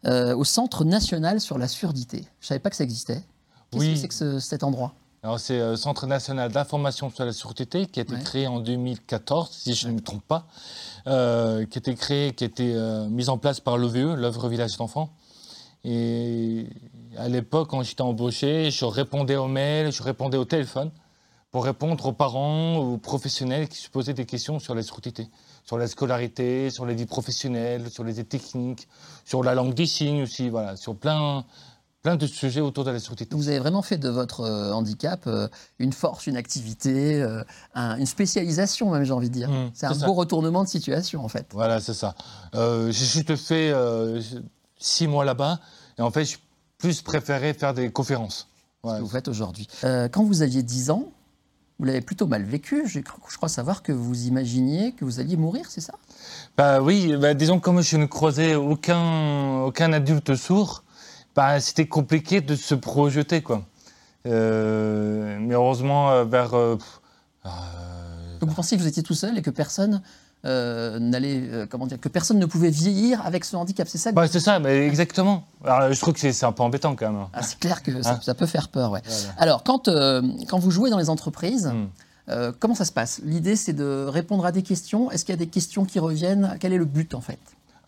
Euh, 0.07 0.37
au 0.37 0.45
Centre 0.45 0.85
national 0.85 1.41
sur 1.41 1.59
la 1.59 1.67
surdité. 1.67 2.19
Je 2.41 2.45
ne 2.45 2.49
savais 2.49 2.61
pas 2.61 2.71
que 2.71 2.77
ça 2.77 2.85
existait. 2.85 3.23
Qu'est-ce 3.71 3.83
Oui. 3.83 3.95
que 3.95 3.99
c'est 3.99 4.09
que 4.09 4.15
ce- 4.15 4.39
cet 4.39 4.63
endroit? 4.63 4.95
Alors, 5.25 5.41
c'est 5.41 5.59
le 5.59 5.75
Centre 5.75 6.07
national 6.07 6.53
d'information 6.53 7.11
sur 7.11 7.25
la 7.25 7.33
sûreté 7.33 7.87
qui 7.87 7.99
a 7.99 8.03
été 8.03 8.15
Ouais. 8.15 8.23
créé 8.23 8.47
en 8.47 8.61
2014, 8.61 9.49
si 9.51 9.75
je 9.75 9.89
ne 9.89 9.95
me 9.95 10.01
trompe 10.01 10.23
pas, 10.29 10.47
euh, 11.09 11.65
qui 11.67 11.79
a 11.79 11.81
été 11.81 11.95
créé, 11.97 12.33
qui 12.35 12.45
a 12.45 12.47
été 12.47 12.75
euh, 12.75 13.09
mis 13.09 13.29
en 13.29 13.39
place 13.39 13.59
par 13.59 13.79
l'OVE, 13.79 14.15
l'œuvre 14.15 14.49
Village 14.49 14.77
d'enfants. 14.77 15.11
Et 15.85 16.67
à 17.17 17.29
l'époque, 17.29 17.71
quand 17.71 17.83
j'étais 17.83 18.03
embauché, 18.03 18.71
je 18.71 18.85
répondais 18.85 19.37
aux 19.37 19.49
mails, 19.49 19.93
je 19.93 20.03
répondais 20.03 20.37
au 20.37 20.45
téléphone 20.45 20.91
pour 21.57 21.65
répondre 21.65 22.05
aux 22.05 22.13
parents, 22.13 22.77
aux 22.77 22.99
professionnels 22.99 23.67
qui 23.71 23.79
se 23.79 23.89
posaient 23.89 24.13
des 24.13 24.27
questions 24.27 24.59
sur 24.59 24.75
la 24.75 24.83
sûreté, 24.83 25.31
sur 25.65 25.79
la 25.79 25.87
scolarité, 25.89 26.69
sur 26.69 26.85
les 26.85 26.95
vies 26.95 27.07
professionnelles, 27.07 27.89
sur 27.91 28.05
les 28.05 28.23
techniques, 28.25 28.87
sur 29.25 29.43
la 29.43 29.55
langue 29.55 29.73
des 29.73 29.87
signes 29.87 30.21
aussi, 30.25 30.51
voilà, 30.51 30.77
sur 30.77 30.95
plein, 30.95 31.47
plein 32.03 32.17
de 32.17 32.27
sujets 32.27 32.61
autour 32.61 32.85
de 32.85 32.91
la. 32.91 32.99
Donc, 32.99 33.27
Vous 33.31 33.49
avez 33.49 33.59
vraiment 33.59 33.81
fait 33.81 33.97
de 33.97 34.11
votre 34.11 34.41
euh, 34.43 34.71
handicap 34.75 35.23
euh, 35.27 35.49
une 35.79 35.95
force, 35.95 36.27
une 36.27 36.37
activité, 36.37 37.23
euh, 37.23 37.43
un- 37.75 37.97
une 37.97 38.05
spécialisation 38.05 38.91
même, 38.91 39.05
j'ai 39.05 39.15
envie 39.15 39.31
de 39.31 39.35
dire. 39.35 39.49
Mmh, 39.49 39.71
c'est 39.73 39.87
un 39.87 39.95
ça. 39.95 40.05
beau 40.05 40.13
retournement 40.13 40.63
de 40.63 40.69
situation 40.69 41.25
en 41.25 41.29
fait. 41.29 41.47
Voilà, 41.55 41.81
c'est 41.81 41.95
ça. 41.95 42.15
Euh, 42.55 42.93
j'ai 42.93 43.07
juste 43.07 43.35
fait 43.35 43.71
euh, 43.71 44.21
six 44.79 45.07
mois 45.07 45.25
là-bas 45.25 45.59
et 45.99 46.03
en 46.03 46.11
fait, 46.11 46.27
j'ai 46.27 46.37
plus 46.77 47.01
préféré 47.01 47.55
faire 47.55 47.73
des 47.73 47.91
conférences. 47.91 48.47
Ce 48.85 48.91
que 48.99 49.01
vous 49.01 49.09
faites 49.09 49.29
aujourd'hui. 49.29 49.67
Euh, 49.85 50.11
quand 50.11 50.23
vous 50.23 50.43
aviez 50.43 50.63
10 50.63 50.91
ans, 50.91 51.05
vous 51.79 51.85
l'avez 51.85 52.01
plutôt 52.01 52.27
mal 52.27 52.43
vécu. 52.43 52.87
Je 52.89 53.01
crois 53.01 53.49
savoir 53.49 53.83
que 53.83 53.93
vous 53.93 54.27
imaginiez 54.27 54.93
que 54.93 55.05
vous 55.05 55.21
alliez 55.21 55.37
mourir, 55.37 55.67
c'est 55.69 55.81
ça? 55.81 55.95
Bah 56.57 56.81
oui, 56.81 57.17
bah, 57.17 57.35
disons 57.35 57.59
que 57.59 57.65
comme 57.65 57.83
je 57.83 57.97
ne 57.97 58.07
croisais 58.07 58.55
aucun, 58.55 59.61
aucun 59.63 59.93
adulte 59.93 60.35
sourd, 60.35 60.85
bah, 61.35 61.61
c'était 61.61 61.87
compliqué 61.87 62.41
de 62.41 62.57
se 62.57 62.75
projeter, 62.75 63.43
quoi. 63.43 63.63
Euh, 64.27 65.39
mais 65.41 65.55
heureusement, 65.55 66.11
euh, 66.11 66.25
vers... 66.25 66.55
euh, 66.55 66.77
euh, 67.45 68.39
Donc 68.41 68.49
vous 68.49 68.55
pensiez 68.57 68.77
que 68.77 68.83
vous 68.83 68.89
étiez 68.89 69.03
tout 69.03 69.15
seul 69.15 69.37
et 69.39 69.43
que 69.43 69.51
personne 69.51 70.03
euh, 70.47 70.99
n'allait, 70.99 71.41
euh, 71.51 71.67
comment 71.69 71.87
dire, 71.87 72.01
que 72.01 72.09
personne 72.09 72.39
ne 72.39 72.47
pouvait 72.47 72.71
vieillir 72.71 73.25
avec 73.27 73.45
ce 73.45 73.57
handicap. 73.57 73.87
C'est 73.89 73.99
ça. 73.99 74.11
que- 74.11 74.15
bah, 74.17 74.29
c'est 74.29 74.41
ça, 74.41 74.59
mais 74.61 74.87
exactement. 74.87 75.45
Alors, 75.65 75.93
je 75.93 76.01
trouve 76.01 76.15
que 76.15 76.21
c'est- 76.21 76.45
un 76.45 76.53
peu 76.53 76.63
embêtant 76.63 76.95
quand 76.97 77.11
même. 77.13 77.27
Ah, 77.33 77.43
c'est 77.43 77.59
clair 77.59 77.83
que 77.83 78.03
ça, 78.03 78.13
Hein 78.13 78.21
ça 78.23 78.35
peut 78.35 78.47
faire 78.47 78.69
peur, 78.69 78.93
ouais. 78.93 79.03
Voilà. 79.05 79.35
Alors 79.39 79.63
quand 79.65 79.89
euh, 79.89 80.23
quand 80.49 80.59
vous 80.59 80.71
jouez 80.71 80.91
dans 80.91 80.99
les 80.99 81.11
entreprises, 81.11 81.67
Hmm. 81.73 81.87
Comment 82.59 82.75
ça 82.75 82.85
se 82.85 82.91
passe? 82.91 83.21
L'idée, 83.25 83.55
c'est 83.55 83.73
de 83.73 84.05
répondre 84.09 84.45
à 84.45 84.51
des 84.51 84.63
questions. 84.65 85.13
Est-ce 85.13 85.25
qu'il 85.25 85.33
y 85.33 85.39
a 85.39 85.39
des 85.39 85.47
questions 85.47 85.85
qui 85.85 86.01
reviennent? 86.01 86.57
Quel 86.59 86.73
est 86.73 86.77
le 86.77 86.85
but, 86.85 87.15
en 87.15 87.21
fait? 87.21 87.39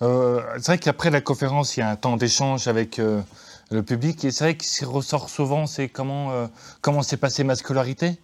C'est 0.00 0.67
vrai 0.67 0.79
qu'après 0.79 1.11
la 1.11 1.21
conférence, 1.21 1.77
il 1.77 1.81
y 1.81 1.83
a 1.83 1.91
un 1.91 1.97
temps 1.97 2.17
d'échange 2.17 2.69
avec 2.69 2.99
le 2.99 3.83
public. 3.83 4.25
Et 4.25 4.31
c'est 4.31 4.45
vrai 4.45 4.57
que 4.57 4.65
ce 4.65 4.79
qui 4.79 4.85
ressort 4.85 5.29
souvent, 5.29 5.67
c'est 5.67 5.88
comment, 5.88 6.31
comment 6.83 7.03
s'est 7.03 7.17
passée 7.17 7.43
ma 7.43 7.57
scolarité, 7.57 8.17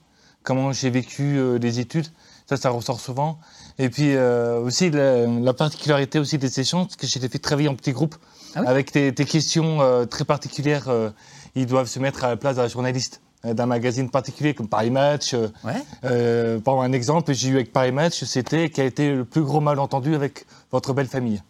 comment 0.44 0.70
j'ai 0.72 0.88
vécu 0.90 1.58
les 1.58 1.80
études? 1.80 2.06
Ça, 2.48 2.56
ça 2.56 2.70
ressort 2.70 3.00
souvent. 3.00 3.38
Et 3.78 3.88
puis 3.88 4.16
aussi, 4.16 4.90
la, 4.90 5.52
particularité 5.52 6.18
aussi 6.18 6.38
des 6.38 6.60
échanges, 6.60 6.86
c'est 6.90 7.00
que 7.00 7.06
j'ai 7.06 7.20
fait 7.28 7.38
travailler 7.38 7.68
en 7.68 7.74
petits 7.74 7.92
groupes 7.92 8.14
ah 8.54 8.62
avec 8.66 8.92
des, 8.92 9.10
des 9.10 9.24
questions 9.24 10.06
très 10.06 10.24
particulières. 10.24 10.88
ils 11.56 11.66
doivent 11.66 11.88
se 11.88 11.98
mettre 11.98 12.22
à 12.24 12.28
la 12.28 12.36
place 12.36 12.56
d'un 12.56 12.68
journaliste. 12.68 13.20
Euh, 13.44 13.52
d'un 13.52 13.66
magazine 13.66 14.10
particulier 14.10 14.54
comme 14.54 14.68
Paris 14.68 14.90
Match. 14.90 15.34
Euh, 15.34 15.48
ouais. 15.64 15.72
Euh, 16.04 16.58
pour 16.60 16.82
un 16.82 16.92
exemple, 16.92 17.32
j'ai 17.34 17.48
eu 17.48 17.54
avec 17.54 17.72
Paris 17.72 17.92
Match, 17.92 18.24
c'était 18.24 18.70
qui 18.70 18.80
a 18.80 18.84
été 18.84 19.14
le 19.14 19.24
plus 19.24 19.42
gros 19.42 19.60
malentendu 19.60 20.14
avec 20.14 20.46
votre 20.70 20.92
belle 20.94 21.08
famille. 21.08 21.42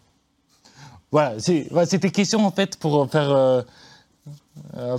Voilà, 1.11 1.35
c'était 1.39 2.09
question 2.09 2.45
en 2.45 2.51
fait 2.51 2.75
pour 2.77 3.09
faire, 3.09 3.63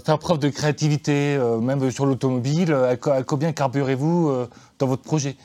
faire 0.03 0.19
preuve 0.19 0.39
de 0.39 0.49
créativité, 0.49 1.39
même 1.61 1.91
sur 1.91 2.07
l'automobile. 2.07 2.73
À, 2.73 2.97
combien 2.97 3.53
carburez-vous 3.53 4.47
dans 4.79 4.87
votre 4.87 5.03
projet 5.03 5.37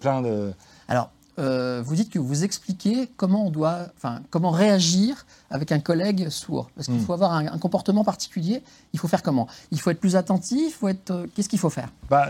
plein 0.00 0.22
de... 0.22 0.54
Alors, 0.88 1.10
euh, 1.38 1.82
vous 1.84 1.94
dites 1.94 2.10
que 2.10 2.18
vous 2.18 2.42
expliquez 2.42 3.08
comment 3.16 3.46
on 3.46 3.50
doit, 3.50 3.86
enfin, 3.96 4.20
comment 4.30 4.50
réagir 4.50 5.24
avec 5.50 5.70
un 5.70 5.78
collègue 5.78 6.30
sourd. 6.30 6.68
Parce 6.74 6.88
qu'il 6.88 6.96
hmm. 6.96 7.04
faut 7.04 7.12
avoir 7.12 7.32
un, 7.32 7.58
comportement 7.58 8.02
particulier. 8.02 8.62
Il 8.92 8.98
faut 8.98 9.06
faire 9.06 9.22
comment? 9.22 9.46
Il 9.70 9.80
faut 9.80 9.90
être 9.90 10.00
plus 10.00 10.16
attentif. 10.16 10.58
Il 10.60 10.72
faut 10.72 10.88
être. 10.88 11.10
Euh, 11.10 11.26
qu'est-ce 11.34 11.48
qu'il 11.48 11.58
faut 11.58 11.70
faire? 11.70 11.90
Bah, 12.10 12.28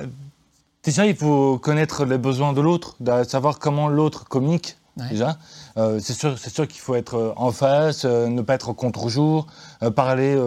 Déjà, 0.84 1.06
il 1.06 1.16
faut 1.16 1.58
connaître 1.58 2.04
les 2.04 2.18
besoins 2.18 2.52
de 2.52 2.60
l'autre, 2.60 2.96
savoir 3.26 3.58
comment 3.58 3.88
l'autre 3.88 4.24
communique. 4.24 4.76
Déjà, 5.10 5.38
euh, 5.76 6.00
c'est 6.00 6.12
sûr, 6.12 6.38
c'est 6.38 6.50
sûr 6.50 6.66
qu'il 6.66 6.80
faut 6.80 6.94
être 6.94 7.34
en 7.36 7.52
face, 7.52 8.04
ne 8.04 8.42
pas 8.42 8.54
être 8.54 8.72
contre-jour, 8.72 9.46
parler 9.94 10.40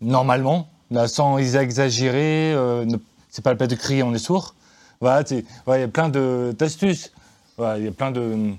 normalement, 0.00 0.68
là, 0.90 1.08
sans 1.08 1.38
exagérer. 1.38 2.54
C'est 3.30 3.42
pas 3.42 3.52
le 3.52 3.56
peine 3.56 3.68
de 3.68 3.76
crier, 3.76 4.02
on 4.02 4.12
est 4.12 4.18
sourd. 4.18 4.54
Voilà, 5.00 5.24
il 5.30 5.44
y 5.68 5.82
a 5.82 5.88
plein 5.88 6.08
d'astuces 6.08 7.12
il 7.58 7.84
y 7.84 7.88
a 7.88 7.92
plein 7.92 8.10
de, 8.10 8.54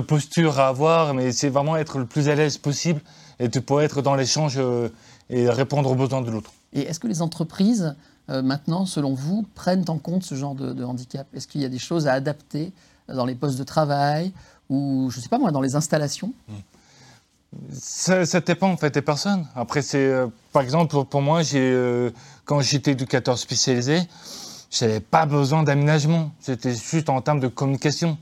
postures 0.00 0.58
à 0.58 0.68
avoir, 0.68 1.14
mais 1.14 1.32
c'est 1.32 1.48
vraiment 1.48 1.76
être 1.76 1.98
le 1.98 2.06
plus 2.06 2.28
à 2.28 2.34
l'aise 2.34 2.58
possible 2.58 3.00
et 3.38 3.48
de 3.48 3.60
pouvoir 3.60 3.84
être 3.84 4.02
dans 4.02 4.14
l'échange 4.14 4.54
euh, 4.56 4.88
et 5.30 5.48
répondre 5.48 5.90
aux 5.90 5.94
besoins 5.94 6.22
de 6.22 6.30
l'autre. 6.30 6.52
Et 6.72 6.82
est-ce 6.82 7.00
que 7.00 7.06
les 7.06 7.22
entreprises, 7.22 7.94
euh, 8.30 8.42
maintenant, 8.42 8.86
selon 8.86 9.14
vous, 9.14 9.44
prennent 9.54 9.84
en 9.88 9.98
compte 9.98 10.24
ce 10.24 10.34
genre 10.34 10.54
de, 10.54 10.84
handicap? 10.84 11.26
Est-ce 11.34 11.46
qu'il 11.46 11.60
y 11.60 11.64
a 11.64 11.68
des 11.68 11.78
choses 11.78 12.06
à 12.06 12.12
adapter 12.12 12.72
dans 13.08 13.26
les 13.26 13.34
postes 13.34 13.58
de 13.58 13.64
travail 13.64 14.32
ou, 14.70 15.08
je 15.10 15.18
ne 15.18 15.22
sais 15.22 15.28
pas 15.28 15.38
moi, 15.38 15.50
dans 15.50 15.60
les 15.60 15.76
installations? 15.76 16.32
Ça, 17.70 18.26
ça, 18.26 18.40
dépend 18.40 18.70
en 18.70 18.76
fait 18.76 18.92
des 18.92 19.02
personnes. 19.02 19.46
Après, 19.54 19.82
c'est 19.82 20.04
euh, 20.04 20.26
par 20.52 20.62
exemple 20.62 20.96
pour 21.04 21.22
moi, 21.22 21.42
quand 22.44 22.60
j'étais 22.60 22.92
éducateur 22.92 23.38
spécialisé, 23.38 24.00
je 24.74 24.84
n'avais 24.84 25.00
pas 25.00 25.24
besoin 25.24 25.62
d'aménagement. 25.62 26.32
C'était 26.40 26.74
juste 26.74 27.08
en 27.08 27.20
termes 27.20 27.40
de 27.40 27.48
communication. 27.48 28.18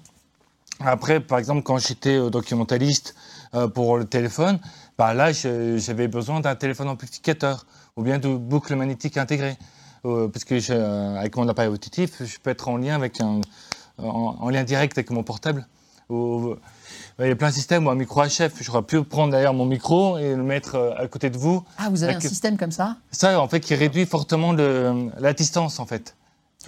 Après, 0.80 1.21
par 1.21 1.38
exemple, 1.38 1.62
quand 1.62 1.78
j'étais 1.78 2.16
euh, 2.16 2.28
documentaliste 2.28 3.14
euh, 3.54 3.68
pour 3.68 3.97
le 3.97 4.04
téléphone, 4.04 4.59
bah 4.99 5.14
là, 5.14 5.32
j'avais 5.32 6.09
besoin 6.09 6.40
d'un 6.40 6.54
téléphone 6.54 6.88
amplificateur 6.88 7.66
ou 7.97 8.02
bien 8.02 8.18
de 8.18 8.28
boucle 8.28 8.75
magnétique 8.76 9.16
intégrée. 9.16 9.56
Euh, 10.04 10.28
parce 10.28 10.44
que 10.44 11.16
avec 11.16 11.37
mon 11.37 11.49
appareil 11.49 11.71
auditif, 11.71 12.23
je 12.23 12.38
peux 12.38 12.50
être 12.50 12.68
en 12.68 12.76
lien, 12.76 12.97
avec 12.97 13.21
un, 13.21 13.40
en, 13.99 14.50
lien 14.50 14.64
direct 14.64 14.99
avec 14.99 15.11
mon 15.11 15.23
portable. 15.23 15.66
il 16.11 16.56
y 17.21 17.30
a 17.30 17.37
plein 17.37 17.49
de 17.49 17.54
systèmes, 17.54 17.87
ou 17.87 17.90
un 17.90 17.94
micro 17.94 18.23
HF. 18.25 18.61
J'aurais 18.61 18.82
pu 18.82 19.02
prendre 19.04 19.32
d'ailleurs 19.32 19.54
mon 19.54 19.64
micro 19.64 20.18
et 20.18 20.35
le 20.35 20.42
mettre 20.42 20.97
à 20.99 21.06
côté 21.06 21.30
de 21.30 21.38
vous. 21.38 21.64
Ah, 21.78 21.88
vous 21.88 22.02
avez 22.02 22.14
un 22.14 22.21
système 22.21 22.59
comme 22.59 22.73
ça? 22.73 22.97
Ça, 23.12 23.40
en 23.40 23.49
fait, 23.49 23.61
qui 23.61 23.75
réduit 23.75 24.04
fortement 24.04 24.52
le, 24.52 25.11
la 25.18 25.32
distance, 25.32 25.78
en 25.78 25.87
fait. 25.87 26.14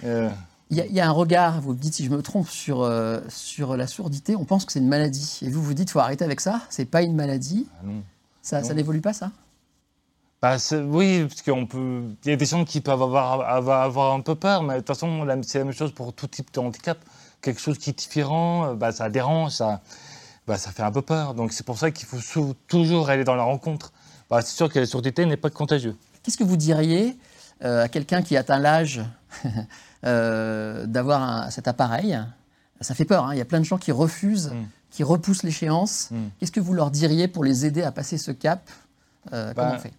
Euh. 0.03 0.29
Il 0.71 0.77
y, 0.77 0.99
a 0.99 1.07
un 1.07 1.11
regard, 1.11 1.61
vous 1.61 1.73
me 1.73 1.77
dites 1.77 1.93
si 1.93 2.03
je 2.03 2.09
me 2.09 2.23
trompe, 2.23 2.49
sur, 2.49 2.81
euh, 2.81 3.19
sur 3.29 3.77
la 3.77 3.85
sourdité, 3.85 4.35
on 4.35 4.45
pense 4.45 4.65
que 4.65 4.71
c'est 4.71 4.79
une 4.79 4.87
maladie. 4.87 5.39
Et 5.43 5.49
vous 5.49 5.61
vous 5.61 5.75
dites, 5.75 5.89
il 5.89 5.91
faut 5.91 5.99
arrêter 5.99 6.25
avec 6.25 6.41
ça, 6.41 6.61
c'est 6.69 6.85
pas 6.85 7.03
une 7.03 7.15
maladie. 7.15 7.67
Ah 7.83 7.89
ça, 8.41 8.63
ça 8.63 8.73
n'évolue 8.73 8.99
pas, 8.99 9.13
ça? 9.13 9.29
Bah, 10.41 10.57
Oui, 10.87 11.23
parce 11.25 11.43
qu'on 11.43 11.67
peut. 11.67 12.01
Il 12.25 12.31
y 12.31 12.33
a 12.33 12.35
des 12.35 12.45
gens 12.47 12.65
qui 12.65 12.81
peuvent 12.81 13.01
avoir, 13.01 13.41
avoir, 13.41 14.13
un 14.13 14.21
peu 14.21 14.33
peur, 14.33 14.63
mais 14.63 14.73
de 14.73 14.79
toute 14.79 14.87
façon, 14.87 15.25
c'est 15.43 15.59
la 15.59 15.65
même 15.65 15.73
chose 15.73 15.91
pour 15.91 16.13
tout 16.13 16.27
type 16.27 16.51
de 16.51 16.59
handicap. 16.59 16.97
Quelque 17.41 17.61
chose 17.61 17.77
qui 17.77 17.91
est 17.91 17.97
différent, 17.97 18.73
bah, 18.73 18.91
ça 18.91 19.07
dérange, 19.09 19.51
ça, 19.51 19.81
bah, 20.47 20.57
ça 20.57 20.71
fait 20.71 20.83
un 20.83 20.91
peu 20.91 21.03
peur. 21.03 21.35
Donc 21.35 21.53
c'est 21.53 21.65
pour 21.65 21.77
ça 21.77 21.91
qu'il 21.91 22.07
faut 22.07 22.55
toujours 22.67 23.09
aller 23.09 23.23
dans 23.23 23.35
la 23.35 23.43
rencontre. 23.43 23.93
Bah, 24.31 24.41
c'est 24.41 24.55
sûr 24.55 24.71
que 24.71 24.79
la 24.79 24.85
surdité 24.87 25.25
n'est 25.25 25.37
pas 25.37 25.51
contagieux. 25.51 25.95
Qu'est-ce 26.23 26.37
que 26.37 26.43
vous 26.43 26.57
diriez 26.57 27.09
euh, 27.09 27.13
à 27.61 27.87
quelqu'un 27.87 28.21
qui 28.21 28.37
atteint 28.37 28.59
l'âge 28.59 29.01
euh, 30.05 30.85
d'avoir 30.85 31.51
cet 31.51 31.67
appareil. 31.67 32.19
Ça 32.81 32.93
fait 32.93 33.05
peur, 33.05 33.25
hein. 33.25 33.33
il 33.33 33.37
y 33.37 33.41
a 33.41 33.45
plein 33.45 33.59
de 33.59 33.65
gens 33.65 33.77
qui 33.77 33.91
refusent, 33.91 34.51
mm. 34.51 34.65
qui 34.91 35.03
repoussent 35.03 35.43
l'échéance. 35.43 36.09
Mm. 36.11 36.27
Qu'est-ce 36.39 36.51
que 36.51 36.59
vous 36.59 36.73
leur 36.73 36.91
diriez 36.91 37.27
pour 37.27 37.43
les 37.43 37.65
aider 37.65 37.83
à 37.83 37.91
passer 37.91 38.17
ce 38.17 38.31
cap 38.31 38.69
euh, 39.33 39.53
Comment 39.55 39.69
bah, 39.69 39.75
on 39.77 39.79
fait? 39.79 39.93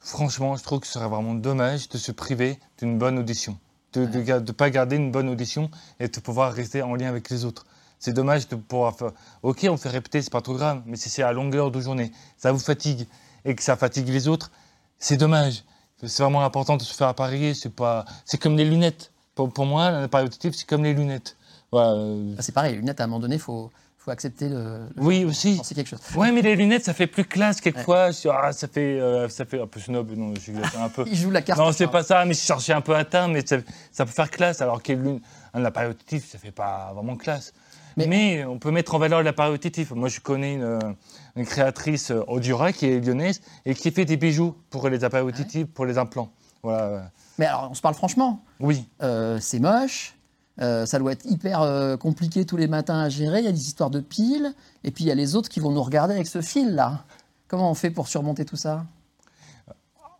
Franchement, 0.00 0.56
je 0.56 0.62
trouve 0.62 0.80
que 0.80 0.86
ce 0.86 0.94
serait 0.94 1.08
vraiment 1.08 1.34
dommage 1.34 1.88
de 1.88 1.98
se 1.98 2.12
priver 2.12 2.58
d'une 2.78 2.98
bonne 2.98 3.18
audition, 3.18 3.58
de 3.92 4.06
ne 4.06 4.52
pas 4.52 4.70
garder 4.70 4.96
une 4.96 5.10
bonne 5.10 5.28
audition 5.28 5.70
et 6.00 6.08
de 6.08 6.20
pouvoir 6.20 6.52
rester 6.52 6.82
en 6.82 6.94
lien 6.94 7.08
avec 7.08 7.28
les 7.28 7.44
autres. 7.44 7.66
C'est 7.98 8.12
dommage 8.12 8.46
de 8.48 8.56
pouvoir 8.56 8.96
faire. 8.96 9.10
Ok, 9.42 9.66
on 9.68 9.76
fait 9.76 9.88
répéter, 9.88 10.22
c'est 10.22 10.32
pas 10.32 10.42
trop 10.42 10.54
grave, 10.54 10.82
mais 10.86 10.96
si 10.96 11.08
c'est 11.08 11.22
à 11.22 11.32
longueur 11.32 11.70
de 11.70 11.80
journée, 11.80 12.12
ça 12.36 12.52
vous 12.52 12.58
fatigue 12.58 13.06
et 13.44 13.54
que 13.54 13.62
ça 13.62 13.76
fatigue 13.76 14.08
les 14.08 14.28
autres, 14.28 14.50
c'est 14.98 15.16
dommage. 15.16 15.64
C'est 16.02 16.22
vraiment 16.22 16.44
important 16.44 16.76
de 16.76 16.82
se 16.82 16.94
faire 16.94 17.08
appareiller. 17.08 17.54
C'est 17.54 17.74
pas, 17.74 18.04
c'est 18.24 18.38
comme 18.38 18.56
les 18.56 18.64
lunettes. 18.64 19.12
Pour, 19.34 19.52
pour 19.52 19.66
moi, 19.66 19.90
l'appareil 19.90 20.26
auditif, 20.26 20.54
c'est 20.54 20.68
comme 20.68 20.84
les 20.84 20.94
lunettes. 20.94 21.36
Voilà. 21.72 22.02
Ah, 22.38 22.42
c'est 22.42 22.52
pareil, 22.52 22.72
les 22.72 22.78
lunettes, 22.78 23.00
à 23.00 23.04
un 23.04 23.06
moment 23.06 23.20
donné, 23.20 23.36
il 23.36 23.40
faut, 23.40 23.70
faut 24.06 24.12
accepter 24.12 24.48
le, 24.48 24.86
oui 24.98 25.24
aussi 25.24 25.60
c'est 25.64 25.74
quelque 25.74 25.88
chose 25.88 25.98
ouais 26.14 26.30
mais 26.30 26.40
les 26.40 26.54
lunettes 26.54 26.84
ça 26.84 26.94
fait 26.94 27.08
plus 27.08 27.24
classe 27.24 27.60
quelquefois 27.60 28.10
ah, 28.30 28.52
ça 28.52 28.68
fait 28.68 29.00
euh, 29.00 29.28
ça 29.28 29.44
fait 29.44 29.60
un 29.60 29.66
peu 29.66 29.80
snob 29.80 30.12
non 30.16 30.32
je 30.36 30.52
un 30.78 30.88
peu 30.88 31.04
il 31.10 31.16
joue 31.16 31.32
la 31.32 31.42
carte 31.42 31.58
non 31.58 31.72
c'est 31.72 31.88
pas 31.88 32.04
ça 32.04 32.24
mais 32.24 32.34
je 32.34 32.38
cherchais 32.38 32.72
un 32.72 32.80
peu 32.80 32.94
à 32.94 33.04
teint 33.04 33.26
mais 33.26 33.44
ça, 33.44 33.56
ça 33.90 34.06
peut 34.06 34.12
faire 34.12 34.30
classe 34.30 34.62
alors 34.62 34.80
qu'un 34.80 35.18
appareil 35.54 35.90
auditif 35.90 36.30
ça 36.30 36.38
fait 36.38 36.52
pas 36.52 36.92
vraiment 36.94 37.16
classe 37.16 37.52
mais, 37.96 38.44
on 38.44 38.58
peut 38.58 38.70
mettre 38.70 38.94
en 38.94 38.98
valeur 38.98 39.22
l'appareil 39.22 39.54
auditif. 39.54 39.90
Moi, 39.92 40.08
je 40.08 40.20
connais 40.20 40.54
une, 40.54 41.46
créatrice 41.46 42.10
euh, 42.10 42.22
Audura 42.28 42.72
qui 42.72 42.86
est 42.86 43.00
lyonnaise 43.00 43.40
et 43.64 43.74
qui 43.74 43.90
fait 43.90 44.04
des 44.04 44.16
bijoux 44.16 44.54
pour 44.70 44.88
les 44.88 45.04
appareils 45.04 45.26
auditifs, 45.26 45.66
pour 45.66 45.86
les 45.86 45.96
implants. 45.98 46.30
Voilà. 46.62 47.10
Mais 47.38 47.46
alors, 47.46 47.68
on 47.70 47.74
se 47.74 47.80
parle 47.80 47.94
franchement. 47.94 48.42
Oui. 48.60 48.86
Euh, 49.02 49.38
c'est 49.40 49.58
moche. 49.58 50.14
Euh, 50.60 50.86
ça 50.86 50.98
doit 50.98 51.12
être 51.12 51.26
hyper 51.26 51.96
compliqué 52.00 52.44
tous 52.46 52.56
les 52.56 52.66
matins 52.66 53.00
à 53.00 53.08
gérer. 53.08 53.40
Il 53.40 53.44
y 53.44 53.48
a 53.48 53.52
des 53.52 53.66
histoires 53.66 53.90
de 53.90 54.00
piles. 54.00 54.54
Et 54.84 54.90
puis, 54.90 55.04
il 55.04 55.06
y 55.06 55.10
a 55.10 55.14
les 55.14 55.34
autres 55.36 55.48
qui 55.48 55.60
vont 55.60 55.70
nous 55.70 55.82
regarder 55.82 56.14
avec 56.14 56.26
ce 56.26 56.40
fil-là. 56.40 57.04
Comment 57.48 57.70
on 57.70 57.74
fait 57.74 57.90
pour 57.90 58.08
surmonter 58.08 58.44
tout 58.44 58.56
ça? 58.56 58.84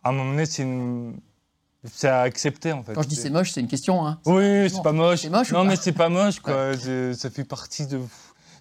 À 0.03 0.09
un 0.09 0.11
moment 0.13 0.31
donné, 0.31 0.45
c'est 0.45 0.63
une 0.63 1.19
c'est 1.93 2.07
à 2.07 2.21
accepter 2.21 2.71
en 2.71 2.83
fait. 2.83 2.93
Quand 2.93 3.01
je 3.01 3.07
dis 3.07 3.15
c'est 3.15 3.29
moche, 3.29 3.51
c'est 3.51 3.61
une 3.61 3.67
question. 3.67 4.05
Hein. 4.05 4.19
Oui, 4.25 4.69
c'est 4.69 4.81
pas 4.81 4.91
moche. 4.91 5.25
moche 5.27 5.51
non, 5.51 5.63
mais 5.63 5.75
c'est 5.75 5.91
pas 5.91 6.09
moche 6.09 6.39
quoi. 6.39 6.73
Ça 7.13 7.29
fait 7.29 7.43
partie 7.43 7.87
de. 7.87 7.99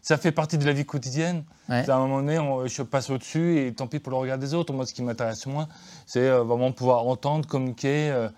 Ça 0.03 0.17
fait 0.19 0.31
partie 0.31 0.57
de 0.57 0.65
la 0.65 0.73
vie 0.73 0.85
quotidienne. 0.85 1.43
À 1.69 1.81
un 1.81 1.99
moment 1.99 2.21
donné, 2.21 2.39
je 2.69 2.83
passe 2.83 3.11
au-dessus 3.11 3.59
et 3.59 3.75
tant 3.75 3.89
pis 3.89 3.99
pour 3.99 4.13
le 4.13 4.19
regard 4.19 4.39
des 4.39 4.55
autres. 4.55 4.73
Moi, 4.73 4.87
ce 4.87 4.95
qui 4.95 5.03
m'intéresse 5.03 5.47
moins, 5.47 5.67
c'est 6.07 6.29
euh, 6.29 6.45
vraiment 6.45 6.71
pouvoir 6.71 7.05
entendre, 7.09 7.45
communiquer. 7.49 8.11
Euh, 8.13 8.29